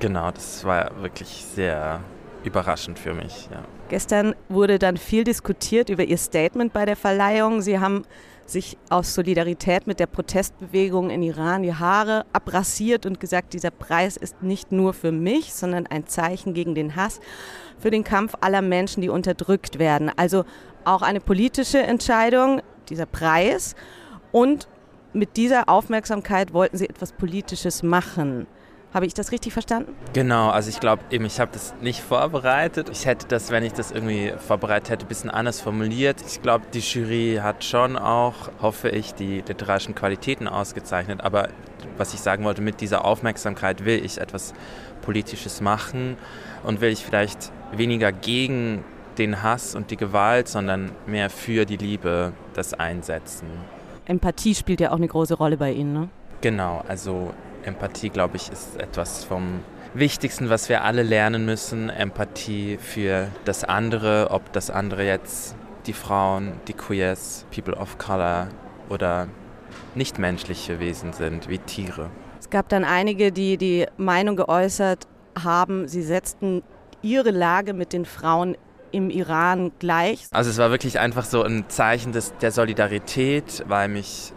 genau, 0.00 0.30
das 0.30 0.64
war 0.64 0.90
wirklich 1.02 1.44
sehr 1.54 2.00
überraschend 2.44 2.98
für 2.98 3.14
mich. 3.14 3.48
Ja. 3.50 3.64
Gestern 3.88 4.34
wurde 4.48 4.78
dann 4.78 4.96
viel 4.96 5.24
diskutiert 5.24 5.88
über 5.88 6.04
Ihr 6.04 6.18
Statement 6.18 6.72
bei 6.72 6.84
der 6.84 6.96
Verleihung. 6.96 7.62
Sie 7.62 7.78
haben 7.78 8.04
sich 8.46 8.78
aus 8.88 9.14
Solidarität 9.14 9.86
mit 9.86 10.00
der 10.00 10.06
Protestbewegung 10.06 11.10
in 11.10 11.22
Iran 11.22 11.62
die 11.62 11.74
Haare 11.74 12.24
abrasiert 12.32 13.04
und 13.04 13.20
gesagt, 13.20 13.52
dieser 13.52 13.70
Preis 13.70 14.16
ist 14.16 14.42
nicht 14.42 14.72
nur 14.72 14.94
für 14.94 15.12
mich, 15.12 15.52
sondern 15.52 15.86
ein 15.86 16.06
Zeichen 16.06 16.54
gegen 16.54 16.74
den 16.74 16.96
Hass, 16.96 17.20
für 17.78 17.90
den 17.90 18.04
Kampf 18.04 18.34
aller 18.40 18.62
Menschen, 18.62 19.02
die 19.02 19.10
unterdrückt 19.10 19.78
werden. 19.78 20.10
Also 20.16 20.44
auch 20.84 21.02
eine 21.02 21.20
politische 21.20 21.78
Entscheidung, 21.78 22.62
dieser 22.88 23.06
Preis. 23.06 23.74
Und 24.32 24.68
mit 25.12 25.36
dieser 25.36 25.68
Aufmerksamkeit 25.68 26.52
wollten 26.52 26.78
Sie 26.78 26.88
etwas 26.88 27.12
Politisches 27.12 27.82
machen. 27.82 28.46
Habe 28.94 29.04
ich 29.04 29.12
das 29.12 29.32
richtig 29.32 29.52
verstanden? 29.52 29.94
Genau, 30.14 30.48
also 30.48 30.70
ich 30.70 30.80
glaube 30.80 31.02
eben, 31.10 31.26
ich 31.26 31.40
habe 31.40 31.50
das 31.52 31.74
nicht 31.82 32.00
vorbereitet. 32.00 32.88
Ich 32.90 33.04
hätte 33.04 33.26
das, 33.26 33.50
wenn 33.50 33.62
ich 33.62 33.74
das 33.74 33.90
irgendwie 33.90 34.32
vorbereitet 34.38 34.90
hätte, 34.90 35.04
ein 35.04 35.08
bisschen 35.08 35.30
anders 35.30 35.60
formuliert. 35.60 36.22
Ich 36.26 36.40
glaube, 36.40 36.64
die 36.72 36.78
Jury 36.80 37.40
hat 37.42 37.64
schon 37.64 37.98
auch, 37.98 38.50
hoffe 38.62 38.88
ich, 38.88 39.12
die 39.12 39.42
literarischen 39.46 39.94
Qualitäten 39.94 40.48
ausgezeichnet. 40.48 41.20
Aber 41.20 41.50
was 41.98 42.14
ich 42.14 42.20
sagen 42.20 42.44
wollte, 42.44 42.62
mit 42.62 42.80
dieser 42.80 43.04
Aufmerksamkeit 43.04 43.84
will 43.84 44.02
ich 44.02 44.18
etwas 44.18 44.54
Politisches 45.02 45.60
machen 45.60 46.16
und 46.64 46.80
will 46.80 46.90
ich 46.90 47.04
vielleicht 47.04 47.52
weniger 47.72 48.10
gegen 48.10 48.84
den 49.18 49.42
Hass 49.42 49.74
und 49.74 49.90
die 49.90 49.96
Gewalt, 49.96 50.48
sondern 50.48 50.92
mehr 51.06 51.28
für 51.28 51.66
die 51.66 51.76
Liebe 51.76 52.32
das 52.54 52.72
einsetzen. 52.72 53.48
Empathie 54.06 54.54
spielt 54.54 54.80
ja 54.80 54.92
auch 54.92 54.96
eine 54.96 55.08
große 55.08 55.34
Rolle 55.34 55.58
bei 55.58 55.72
Ihnen, 55.72 55.92
ne? 55.92 56.08
Genau, 56.40 56.82
also 56.88 57.34
Empathie, 57.68 58.10
glaube 58.10 58.36
ich, 58.36 58.50
ist 58.50 58.76
etwas 58.80 59.24
vom 59.24 59.60
Wichtigsten, 59.94 60.50
was 60.50 60.68
wir 60.68 60.82
alle 60.84 61.02
lernen 61.02 61.44
müssen. 61.44 61.90
Empathie 61.90 62.78
für 62.78 63.28
das 63.44 63.64
andere, 63.64 64.28
ob 64.30 64.52
das 64.52 64.70
andere 64.70 65.04
jetzt 65.04 65.54
die 65.86 65.92
Frauen, 65.92 66.52
die 66.66 66.72
Queers, 66.72 67.46
People 67.54 67.74
of 67.74 67.98
Color 67.98 68.48
oder 68.88 69.28
nichtmenschliche 69.94 70.80
Wesen 70.80 71.12
sind, 71.12 71.48
wie 71.48 71.58
Tiere. 71.58 72.10
Es 72.40 72.50
gab 72.50 72.68
dann 72.68 72.84
einige, 72.84 73.32
die 73.32 73.56
die 73.56 73.86
Meinung 73.96 74.36
geäußert 74.36 75.06
haben, 75.42 75.88
sie 75.88 76.02
setzten 76.02 76.62
ihre 77.02 77.30
Lage 77.30 77.74
mit 77.74 77.92
den 77.92 78.04
Frauen 78.04 78.56
im 78.90 79.10
Iran 79.10 79.72
gleich. 79.78 80.26
Also 80.30 80.50
es 80.50 80.58
war 80.58 80.70
wirklich 80.70 80.98
einfach 80.98 81.24
so 81.24 81.42
ein 81.42 81.64
Zeichen 81.68 82.12
des, 82.12 82.32
der 82.40 82.50
Solidarität, 82.50 83.64
weil 83.68 83.88
mich 83.88 84.32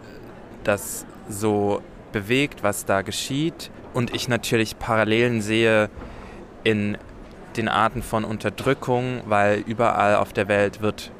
das 0.64 1.06
so 1.28 1.80
bewegt, 2.12 2.62
was 2.62 2.84
da 2.84 3.02
geschieht. 3.02 3.70
Und 3.94 4.14
ich 4.14 4.28
natürlich 4.28 4.78
Parallelen 4.78 5.40
sehe 5.42 5.90
in 6.64 6.96
den 7.56 7.68
Arten 7.68 8.02
von 8.02 8.24
Unterdrückung, 8.24 9.22
weil 9.26 9.62
überall 9.66 10.16
auf 10.16 10.32
der 10.32 10.48
Welt 10.48 10.80
wird 10.80 11.10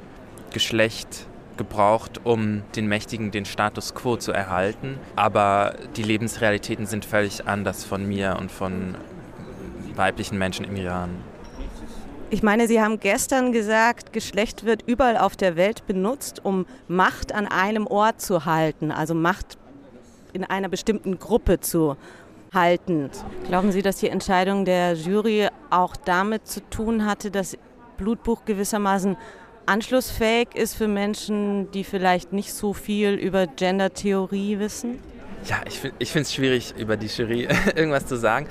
Geschlecht 0.53 1.27
gebraucht, 1.57 2.21
um 2.25 2.63
den 2.77 2.87
Mächtigen 2.87 3.31
den 3.31 3.45
Status 3.45 3.95
quo 3.95 4.17
zu 4.17 4.33
erhalten. 4.33 4.99
Aber 5.17 5.75
die 5.97 6.03
Lebensrealitäten 6.03 6.87
sind 6.87 7.05
völlig 7.05 7.47
anders 7.47 7.85
von 7.85 8.07
mir 8.07 8.37
und 8.39 8.51
von 8.51 8.95
weiblichen 9.95 10.39
Menschen 10.39 10.65
im 10.65 10.77
Iran. 10.77 11.11
Ich 12.31 12.43
meine, 12.43 12.67
Sie 12.67 12.81
haben 12.81 12.99
gestern 12.99 13.53
gesagt, 13.53 14.15
Geschlecht 14.15 14.65
wird 14.65 14.83
überall 14.87 15.19
auf 15.19 15.37
der 15.37 15.57
Welt 15.57 15.87
benutzt, 15.87 16.43
um 16.43 16.65
Macht 16.89 17.35
an 17.35 17.47
einem 17.47 17.87
Ort 17.87 18.23
zu 18.23 18.47
halten, 18.47 18.91
also 18.91 19.15
Macht 19.15 19.59
in 20.33 20.45
einer 20.45 20.69
bestimmten 20.69 21.19
Gruppe 21.19 21.61
zu 21.61 21.97
halten. 22.53 23.11
Glauben 23.49 23.73
Sie, 23.73 23.83
dass 23.83 23.97
die 23.97 24.09
Entscheidung 24.09 24.65
der 24.65 24.95
Jury 24.95 25.49
auch 25.71 25.97
damit 25.97 26.47
zu 26.47 26.61
tun 26.69 27.07
hatte, 27.07 27.31
dass 27.31 27.57
Blutbuch 27.97 28.45
gewissermaßen 28.45 29.17
anschlussfähig 29.67 30.49
ist 30.55 30.75
für 30.75 30.89
Menschen, 30.89 31.71
die 31.71 31.85
vielleicht 31.85 32.33
nicht 32.33 32.53
so 32.53 32.73
viel 32.73 33.15
über 33.15 33.47
Gender-Theorie 33.47 34.59
wissen? 34.59 34.99
Ja, 35.47 35.61
ich, 35.67 35.81
ich 35.99 36.13
finde 36.13 36.23
es 36.23 36.35
schwierig, 36.35 36.75
über 36.77 36.97
die 36.97 37.07
Jury 37.07 37.49
irgendwas 37.75 38.07
zu 38.07 38.17
sagen. 38.17 38.49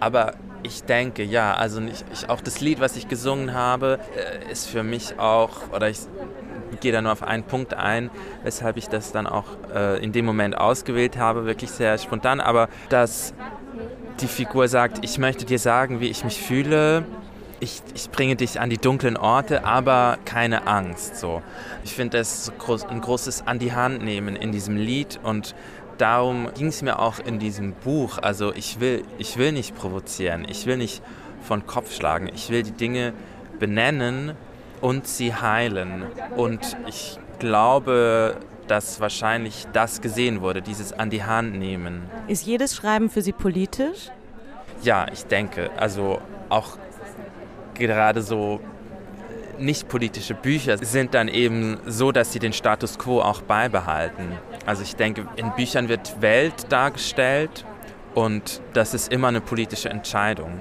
Aber 0.00 0.34
ich 0.62 0.82
denke, 0.84 1.22
ja, 1.22 1.54
also 1.54 1.80
nicht, 1.80 2.04
ich, 2.12 2.28
auch 2.28 2.40
das 2.40 2.60
Lied, 2.60 2.80
was 2.80 2.96
ich 2.96 3.08
gesungen 3.08 3.52
habe, 3.52 4.00
äh, 4.16 4.50
ist 4.50 4.66
für 4.66 4.82
mich 4.82 5.18
auch, 5.18 5.72
oder 5.72 5.88
ich 5.90 5.98
gehe 6.80 6.92
da 6.92 7.02
nur 7.02 7.12
auf 7.12 7.22
einen 7.22 7.44
Punkt 7.44 7.74
ein, 7.74 8.10
weshalb 8.42 8.76
ich 8.76 8.88
das 8.88 9.12
dann 9.12 9.26
auch 9.26 9.46
äh, 9.74 10.02
in 10.02 10.12
dem 10.12 10.24
Moment 10.24 10.56
ausgewählt 10.56 11.16
habe, 11.16 11.46
wirklich 11.46 11.70
sehr 11.70 11.96
spontan, 11.98 12.40
aber 12.40 12.68
dass 12.88 13.34
die 14.20 14.28
Figur 14.28 14.68
sagt, 14.68 15.04
ich 15.04 15.18
möchte 15.18 15.44
dir 15.44 15.58
sagen, 15.58 16.00
wie 16.00 16.08
ich 16.08 16.24
mich 16.24 16.40
fühle, 16.40 17.04
ich, 17.60 17.82
ich 17.94 18.10
bringe 18.10 18.36
dich 18.36 18.60
an 18.60 18.70
die 18.70 18.78
dunklen 18.78 19.16
Orte, 19.16 19.64
aber 19.64 20.18
keine 20.24 20.66
Angst. 20.66 21.16
So. 21.16 21.42
Ich 21.84 21.94
finde 21.94 22.18
das 22.18 22.52
ein 22.88 23.00
großes 23.00 23.46
An 23.46 23.58
die 23.58 23.72
Hand 23.72 24.02
nehmen 24.02 24.36
in 24.36 24.52
diesem 24.52 24.76
Lied 24.76 25.18
und 25.22 25.54
darum 25.98 26.48
ging 26.54 26.68
es 26.68 26.82
mir 26.82 26.98
auch 26.98 27.18
in 27.18 27.38
diesem 27.38 27.72
Buch. 27.72 28.18
Also 28.18 28.52
ich 28.54 28.80
will, 28.80 29.04
ich 29.18 29.36
will 29.36 29.52
nicht 29.52 29.74
provozieren, 29.74 30.46
ich 30.48 30.66
will 30.66 30.76
nicht 30.76 31.02
von 31.42 31.66
Kopf 31.66 31.94
schlagen, 31.94 32.30
ich 32.34 32.50
will 32.50 32.62
die 32.62 32.72
Dinge 32.72 33.12
benennen 33.58 34.32
und 34.80 35.06
sie 35.06 35.34
heilen. 35.34 36.04
Und 36.36 36.76
ich 36.86 37.18
glaube, 37.38 38.36
dass 38.66 39.00
wahrscheinlich 39.00 39.66
das 39.72 40.00
gesehen 40.00 40.40
wurde, 40.40 40.62
dieses 40.62 40.92
an 40.92 41.10
die 41.10 41.24
Hand 41.24 41.58
nehmen. 41.58 42.02
Ist 42.28 42.46
jedes 42.46 42.74
Schreiben 42.74 43.10
für 43.10 43.22
Sie 43.22 43.32
politisch? 43.32 44.10
Ja, 44.82 45.06
ich 45.12 45.24
denke. 45.26 45.70
Also 45.76 46.20
auch 46.48 46.78
gerade 47.74 48.22
so 48.22 48.60
nicht 49.58 49.88
politische 49.88 50.34
Bücher 50.34 50.78
sind 50.78 51.14
dann 51.14 51.28
eben 51.28 51.78
so, 51.86 52.12
dass 52.12 52.32
sie 52.32 52.38
den 52.38 52.52
Status 52.52 52.98
quo 52.98 53.20
auch 53.20 53.42
beibehalten. 53.42 54.32
Also 54.66 54.82
ich 54.82 54.96
denke, 54.96 55.26
in 55.36 55.52
Büchern 55.52 55.88
wird 55.88 56.20
Welt 56.20 56.66
dargestellt 56.70 57.64
und 58.14 58.60
das 58.72 58.94
ist 58.94 59.12
immer 59.12 59.28
eine 59.28 59.40
politische 59.40 59.90
Entscheidung. 59.90 60.60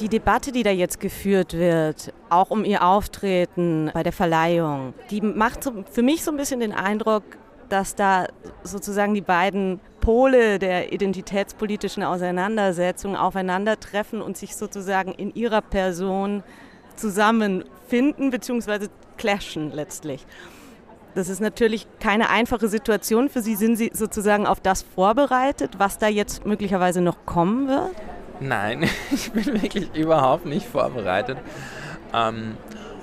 Die 0.00 0.08
Debatte, 0.10 0.52
die 0.52 0.62
da 0.62 0.70
jetzt 0.70 1.00
geführt 1.00 1.54
wird, 1.54 2.12
auch 2.28 2.50
um 2.50 2.66
ihr 2.66 2.84
Auftreten 2.84 3.90
bei 3.94 4.02
der 4.02 4.12
Verleihung, 4.12 4.92
die 5.10 5.22
macht 5.22 5.70
für 5.90 6.02
mich 6.02 6.22
so 6.22 6.30
ein 6.30 6.36
bisschen 6.36 6.60
den 6.60 6.72
Eindruck, 6.72 7.22
dass 7.70 7.94
da 7.94 8.26
sozusagen 8.62 9.14
die 9.14 9.22
beiden 9.22 9.80
Pole 10.00 10.58
der 10.58 10.92
identitätspolitischen 10.92 12.02
Auseinandersetzung 12.02 13.16
aufeinandertreffen 13.16 14.20
und 14.20 14.36
sich 14.36 14.54
sozusagen 14.54 15.12
in 15.12 15.34
ihrer 15.34 15.62
Person 15.62 16.42
zusammenfinden 16.94 18.30
bzw. 18.30 18.88
clashen 19.16 19.72
letztlich. 19.72 20.26
Das 21.14 21.30
ist 21.30 21.40
natürlich 21.40 21.86
keine 22.00 22.28
einfache 22.28 22.68
Situation 22.68 23.30
für 23.30 23.40
Sie. 23.40 23.56
Sind 23.56 23.76
Sie 23.76 23.90
sozusagen 23.94 24.46
auf 24.46 24.60
das 24.60 24.82
vorbereitet, 24.82 25.78
was 25.78 25.96
da 25.96 26.08
jetzt 26.08 26.44
möglicherweise 26.44 27.00
noch 27.00 27.24
kommen 27.24 27.68
wird? 27.68 27.96
Nein, 28.40 28.88
ich 29.10 29.32
bin 29.32 29.62
wirklich 29.62 29.94
überhaupt 29.94 30.46
nicht 30.46 30.66
vorbereitet. 30.66 31.38
Ähm, 32.12 32.56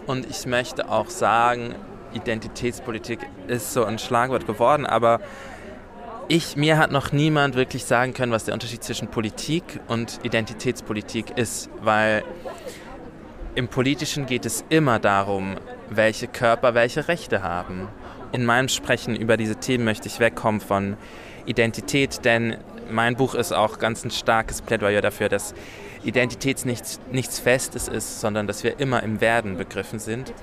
und 0.05 0.29
ich 0.29 0.45
möchte 0.45 0.89
auch 0.89 1.09
sagen, 1.09 1.75
Identitätspolitik 2.13 3.19
ist 3.47 3.73
so 3.73 3.85
ein 3.85 3.97
Schlagwort 3.99 4.45
geworden, 4.45 4.85
aber 4.85 5.19
ich, 6.27 6.55
mir 6.55 6.77
hat 6.77 6.91
noch 6.91 7.11
niemand 7.11 7.55
wirklich 7.55 7.85
sagen 7.85 8.13
können, 8.13 8.31
was 8.31 8.45
der 8.45 8.53
Unterschied 8.53 8.83
zwischen 8.83 9.09
Politik 9.09 9.79
und 9.87 10.19
Identitätspolitik 10.23 11.37
ist, 11.37 11.69
weil 11.81 12.23
im 13.55 13.67
Politischen 13.67 14.25
geht 14.25 14.45
es 14.45 14.63
immer 14.69 14.99
darum, 14.99 15.55
welche 15.89 16.27
Körper 16.27 16.73
welche 16.73 17.07
Rechte 17.07 17.43
haben. 17.43 17.87
In 18.31 18.45
meinem 18.45 18.67
Sprechen 18.67 19.15
über 19.15 19.37
diese 19.37 19.57
Themen 19.57 19.83
möchte 19.83 20.07
ich 20.07 20.19
wegkommen 20.19 20.61
von 20.61 20.97
Identität, 21.45 22.25
denn 22.25 22.57
mein 22.93 23.15
Buch 23.15 23.35
ist 23.35 23.51
auch 23.51 23.79
ganz 23.79 24.05
ein 24.05 24.11
starkes 24.11 24.61
Plädoyer 24.61 25.01
dafür, 25.01 25.29
dass 25.29 25.53
Identität 26.03 26.65
nichts, 26.65 26.99
nichts 27.11 27.39
Festes 27.39 27.87
ist, 27.87 28.19
sondern 28.19 28.47
dass 28.47 28.63
wir 28.63 28.79
immer 28.79 29.03
im 29.03 29.21
Werden 29.21 29.57
begriffen 29.57 29.99
sind, 29.99 30.33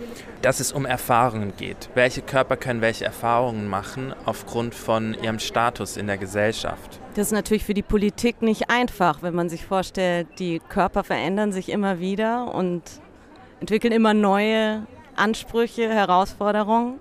dass 0.42 0.60
es 0.60 0.72
um 0.72 0.86
Erfahrungen 0.86 1.52
geht. 1.56 1.90
Welche 1.94 2.22
Körper 2.22 2.56
können 2.56 2.80
welche 2.80 3.04
Erfahrungen 3.04 3.68
machen 3.68 4.14
aufgrund 4.24 4.74
von 4.74 5.14
ihrem 5.14 5.38
Status 5.38 5.96
in 5.96 6.06
der 6.06 6.18
Gesellschaft? 6.18 7.00
Das 7.14 7.28
ist 7.28 7.32
natürlich 7.32 7.64
für 7.64 7.74
die 7.74 7.82
Politik 7.82 8.42
nicht 8.42 8.70
einfach, 8.70 9.22
wenn 9.22 9.34
man 9.34 9.48
sich 9.48 9.64
vorstellt, 9.64 10.28
die 10.38 10.60
Körper 10.68 11.04
verändern 11.04 11.52
sich 11.52 11.68
immer 11.68 12.00
wieder 12.00 12.54
und 12.54 12.82
entwickeln 13.60 13.92
immer 13.92 14.14
neue 14.14 14.86
Ansprüche, 15.16 15.88
Herausforderungen. 15.88 16.98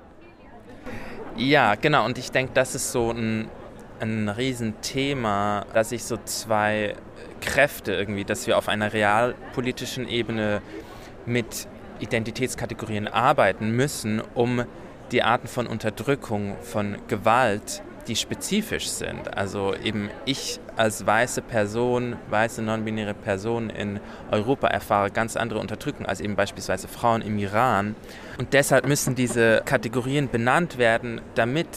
Ja, 1.37 1.75
genau. 1.75 2.05
Und 2.05 2.17
ich 2.17 2.31
denke, 2.31 2.51
das 2.53 2.75
ist 2.75 2.91
so 2.91 3.11
ein 3.11 3.47
ein 4.01 4.29
Riesenthema, 4.29 5.65
dass 5.73 5.89
sich 5.89 6.03
so 6.03 6.17
zwei 6.25 6.95
Kräfte 7.41 7.93
irgendwie, 7.93 8.25
dass 8.25 8.47
wir 8.47 8.57
auf 8.57 8.67
einer 8.67 8.93
realpolitischen 8.93 10.07
Ebene 10.07 10.61
mit 11.25 11.67
Identitätskategorien 11.99 13.07
arbeiten 13.07 13.71
müssen, 13.71 14.21
um 14.33 14.63
die 15.11 15.23
Arten 15.23 15.47
von 15.47 15.67
Unterdrückung, 15.67 16.55
von 16.61 16.97
Gewalt, 17.07 17.81
die 18.07 18.15
spezifisch 18.15 18.89
sind. 18.89 19.35
Also 19.35 19.75
eben 19.75 20.09
ich 20.25 20.59
als 20.75 21.05
weiße 21.05 21.41
Person, 21.41 22.15
weiße 22.29 22.61
non-binäre 22.61 23.13
Person 23.13 23.69
in 23.69 23.99
Europa 24.31 24.67
erfahre 24.67 25.11
ganz 25.11 25.35
andere 25.35 25.59
Unterdrückung 25.59 26.05
als 26.05 26.21
eben 26.21 26.35
beispielsweise 26.35 26.87
Frauen 26.87 27.21
im 27.21 27.37
Iran. 27.37 27.95
Und 28.37 28.53
deshalb 28.53 28.87
müssen 28.87 29.15
diese 29.15 29.61
Kategorien 29.65 30.29
benannt 30.29 30.77
werden, 30.77 31.21
damit 31.35 31.67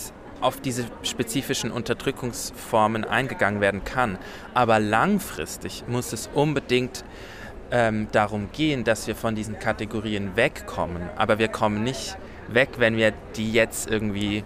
auf 0.42 0.60
diese 0.60 0.84
spezifischen 1.02 1.70
Unterdrückungsformen 1.70 3.04
eingegangen 3.04 3.60
werden 3.60 3.84
kann. 3.84 4.18
Aber 4.54 4.78
langfristig 4.78 5.84
muss 5.86 6.12
es 6.12 6.28
unbedingt 6.34 7.04
ähm, 7.70 8.08
darum 8.12 8.50
gehen, 8.52 8.84
dass 8.84 9.06
wir 9.06 9.16
von 9.16 9.34
diesen 9.34 9.58
Kategorien 9.58 10.36
wegkommen. 10.36 11.02
Aber 11.16 11.38
wir 11.38 11.48
kommen 11.48 11.82
nicht 11.82 12.16
weg, 12.48 12.70
wenn 12.78 12.96
wir 12.96 13.12
die 13.36 13.52
jetzt 13.52 13.90
irgendwie 13.90 14.44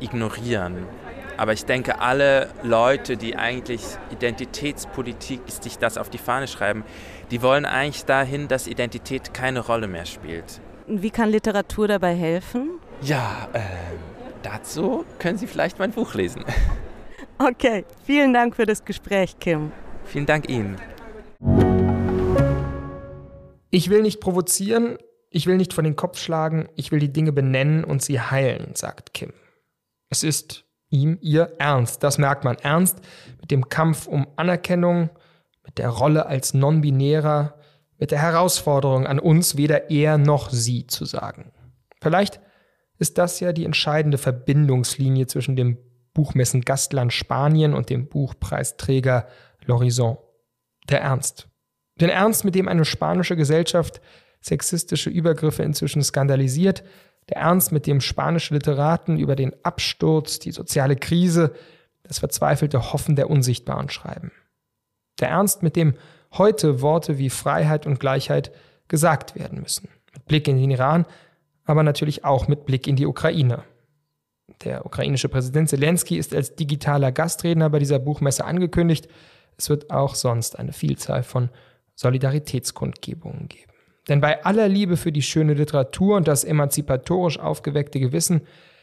ignorieren. 0.00 0.86
Aber 1.36 1.54
ich 1.54 1.64
denke, 1.64 2.00
alle 2.00 2.50
Leute, 2.62 3.16
die 3.16 3.36
eigentlich 3.36 3.82
Identitätspolitik, 4.10 5.40
sich 5.46 5.78
das 5.78 5.96
auf 5.96 6.10
die 6.10 6.18
Fahne 6.18 6.46
schreiben, 6.46 6.84
die 7.30 7.40
wollen 7.40 7.64
eigentlich 7.64 8.04
dahin, 8.04 8.48
dass 8.48 8.66
Identität 8.66 9.32
keine 9.32 9.60
Rolle 9.60 9.88
mehr 9.88 10.04
spielt. 10.04 10.60
Wie 10.86 11.10
kann 11.10 11.30
Literatur 11.30 11.88
dabei 11.88 12.14
helfen? 12.14 12.78
Ja, 13.00 13.48
äh, 13.54 13.60
dazu 14.42 15.04
können 15.18 15.38
Sie 15.38 15.46
vielleicht 15.46 15.78
mein 15.78 15.92
Buch 15.92 16.14
lesen. 16.14 16.44
Okay, 17.38 17.84
vielen 18.04 18.32
Dank 18.32 18.54
für 18.54 18.66
das 18.66 18.84
Gespräch, 18.84 19.36
Kim. 19.40 19.72
Vielen 20.04 20.26
Dank 20.26 20.48
Ihnen. 20.48 20.76
Ich 23.70 23.90
will 23.90 24.02
nicht 24.02 24.20
provozieren, 24.20 24.96
ich 25.30 25.46
will 25.46 25.56
nicht 25.56 25.72
vor 25.72 25.82
den 25.82 25.96
Kopf 25.96 26.18
schlagen, 26.18 26.68
ich 26.76 26.92
will 26.92 27.00
die 27.00 27.12
Dinge 27.12 27.32
benennen 27.32 27.82
und 27.82 28.02
sie 28.02 28.20
heilen, 28.20 28.74
sagt 28.74 29.14
Kim. 29.14 29.32
Es 30.08 30.22
ist 30.22 30.66
ihm 30.90 31.18
ihr 31.20 31.54
Ernst, 31.58 32.02
das 32.02 32.18
merkt 32.18 32.44
man. 32.44 32.56
Ernst 32.58 33.00
mit 33.40 33.50
dem 33.50 33.68
Kampf 33.68 34.06
um 34.06 34.28
Anerkennung, 34.36 35.10
mit 35.64 35.78
der 35.78 35.88
Rolle 35.88 36.26
als 36.26 36.54
Non-Binärer, 36.54 37.54
mit 37.98 38.10
der 38.10 38.20
Herausforderung 38.20 39.06
an 39.06 39.18
uns, 39.18 39.56
weder 39.56 39.90
er 39.90 40.18
noch 40.18 40.50
sie 40.50 40.86
zu 40.86 41.06
sagen. 41.06 41.50
Vielleicht 42.00 42.40
ist 43.02 43.18
das 43.18 43.40
ja 43.40 43.52
die 43.52 43.64
entscheidende 43.64 44.16
Verbindungslinie 44.16 45.26
zwischen 45.26 45.56
dem 45.56 45.76
Buchmessen 46.14 46.60
Gastland 46.60 47.12
Spanien 47.12 47.74
und 47.74 47.90
dem 47.90 48.08
Buchpreisträger 48.08 49.26
L'Horizon. 49.66 50.18
Der 50.88 51.00
Ernst. 51.00 51.48
Den 52.00 52.10
Ernst, 52.10 52.44
mit 52.44 52.54
dem 52.54 52.68
eine 52.68 52.84
spanische 52.84 53.34
Gesellschaft 53.36 54.00
sexistische 54.40 55.10
Übergriffe 55.10 55.64
inzwischen 55.64 56.02
skandalisiert, 56.02 56.84
der 57.28 57.38
Ernst, 57.38 57.72
mit 57.72 57.88
dem 57.88 58.00
spanische 58.00 58.54
Literaten 58.54 59.18
über 59.18 59.34
den 59.34 59.52
Absturz, 59.64 60.38
die 60.38 60.52
soziale 60.52 60.94
Krise, 60.94 61.54
das 62.04 62.20
verzweifelte 62.20 62.92
Hoffen 62.92 63.16
der 63.16 63.30
Unsichtbaren 63.30 63.88
schreiben. 63.88 64.30
Der 65.20 65.28
Ernst, 65.28 65.62
mit 65.62 65.74
dem 65.74 65.94
heute 66.32 66.80
Worte 66.80 67.18
wie 67.18 67.30
Freiheit 67.30 67.84
und 67.84 67.98
Gleichheit 67.98 68.52
gesagt 68.86 69.34
werden 69.34 69.60
müssen. 69.60 69.88
Mit 70.12 70.26
Blick 70.26 70.46
in 70.46 70.56
den 70.56 70.70
Iran, 70.70 71.06
aber 71.64 71.82
natürlich 71.82 72.24
auch 72.24 72.48
mit 72.48 72.66
Blick 72.66 72.86
in 72.86 72.96
die 72.96 73.06
Ukraine. 73.06 73.64
Der 74.64 74.84
ukrainische 74.86 75.28
Präsident 75.28 75.68
Zelensky 75.68 76.16
ist 76.16 76.34
als 76.34 76.54
digitaler 76.54 77.12
Gastredner 77.12 77.70
bei 77.70 77.78
dieser 77.78 77.98
Buchmesse 77.98 78.44
angekündigt. 78.44 79.08
Es 79.56 79.68
wird 79.68 79.90
auch 79.90 80.14
sonst 80.14 80.58
eine 80.58 80.72
Vielzahl 80.72 81.22
von 81.22 81.50
Solidaritätskundgebungen 81.94 83.48
geben. 83.48 83.72
Denn 84.08 84.20
bei 84.20 84.44
aller 84.44 84.68
Liebe 84.68 84.96
für 84.96 85.12
die 85.12 85.22
schöne 85.22 85.54
Literatur 85.54 86.16
und 86.16 86.26
das 86.26 86.44
emanzipatorisch 86.44 87.38
aufgeweckte 87.38 88.00
Gewissen, 88.00 88.42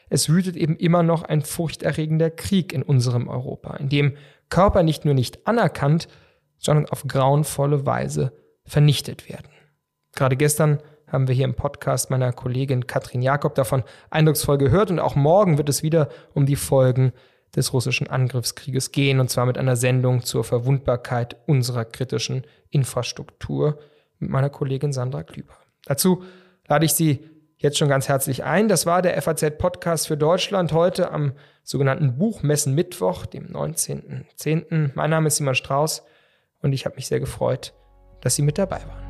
es 0.09 0.29
wütet 0.29 0.55
eben 0.55 0.75
immer 0.77 1.03
noch 1.03 1.23
ein 1.23 1.41
furchterregender 1.41 2.29
Krieg 2.31 2.73
in 2.73 2.81
unserem 2.81 3.27
Europa, 3.27 3.75
in 3.75 3.89
dem 3.89 4.17
Körper 4.49 4.81
nicht 4.83 5.05
nur 5.05 5.13
nicht 5.13 5.45
anerkannt, 5.45 6.07
sondern 6.57 6.87
auf 6.87 7.05
grauenvolle 7.07 7.85
Weise 7.85 8.33
vernichtet 8.65 9.29
werden. 9.29 9.49
Gerade 10.13 10.35
gestern 10.35 10.79
haben 11.11 11.27
wir 11.27 11.35
hier 11.35 11.45
im 11.45 11.55
Podcast 11.55 12.09
meiner 12.09 12.31
Kollegin 12.33 12.87
Katrin 12.87 13.21
Jakob 13.21 13.55
davon 13.55 13.83
eindrucksvoll 14.09 14.57
gehört 14.57 14.91
und 14.91 14.99
auch 14.99 15.15
morgen 15.15 15.57
wird 15.57 15.69
es 15.69 15.83
wieder 15.83 16.09
um 16.33 16.45
die 16.45 16.55
Folgen 16.55 17.13
des 17.55 17.73
russischen 17.73 18.07
Angriffskrieges 18.07 18.91
gehen, 18.91 19.19
und 19.19 19.29
zwar 19.29 19.45
mit 19.45 19.57
einer 19.57 19.75
Sendung 19.75 20.23
zur 20.23 20.43
Verwundbarkeit 20.43 21.35
unserer 21.47 21.85
kritischen 21.85 22.43
Infrastruktur 22.69 23.79
mit 24.19 24.29
meiner 24.29 24.49
Kollegin 24.49 24.93
Sandra 24.93 25.23
Klüber. 25.23 25.53
Dazu 25.85 26.23
lade 26.67 26.85
ich 26.85 26.93
Sie 26.93 27.27
jetzt 27.57 27.77
schon 27.77 27.89
ganz 27.89 28.07
herzlich 28.07 28.43
ein. 28.43 28.67
Das 28.67 28.85
war 28.85 29.01
der 29.01 29.21
FAZ-Podcast 29.21 30.07
für 30.07 30.17
Deutschland 30.17 30.71
heute 30.73 31.11
am 31.11 31.33
sogenannten 31.63 32.17
Buchmessen 32.17 32.73
Mittwoch, 32.73 33.25
dem 33.25 33.47
19.10. 33.47 34.91
Mein 34.95 35.09
Name 35.09 35.27
ist 35.27 35.37
Simon 35.37 35.55
Strauß 35.55 36.03
und 36.61 36.73
ich 36.73 36.85
habe 36.85 36.95
mich 36.95 37.07
sehr 37.07 37.19
gefreut, 37.19 37.73
dass 38.21 38.35
Sie 38.35 38.41
mit 38.41 38.57
dabei 38.57 38.79
waren. 38.87 39.08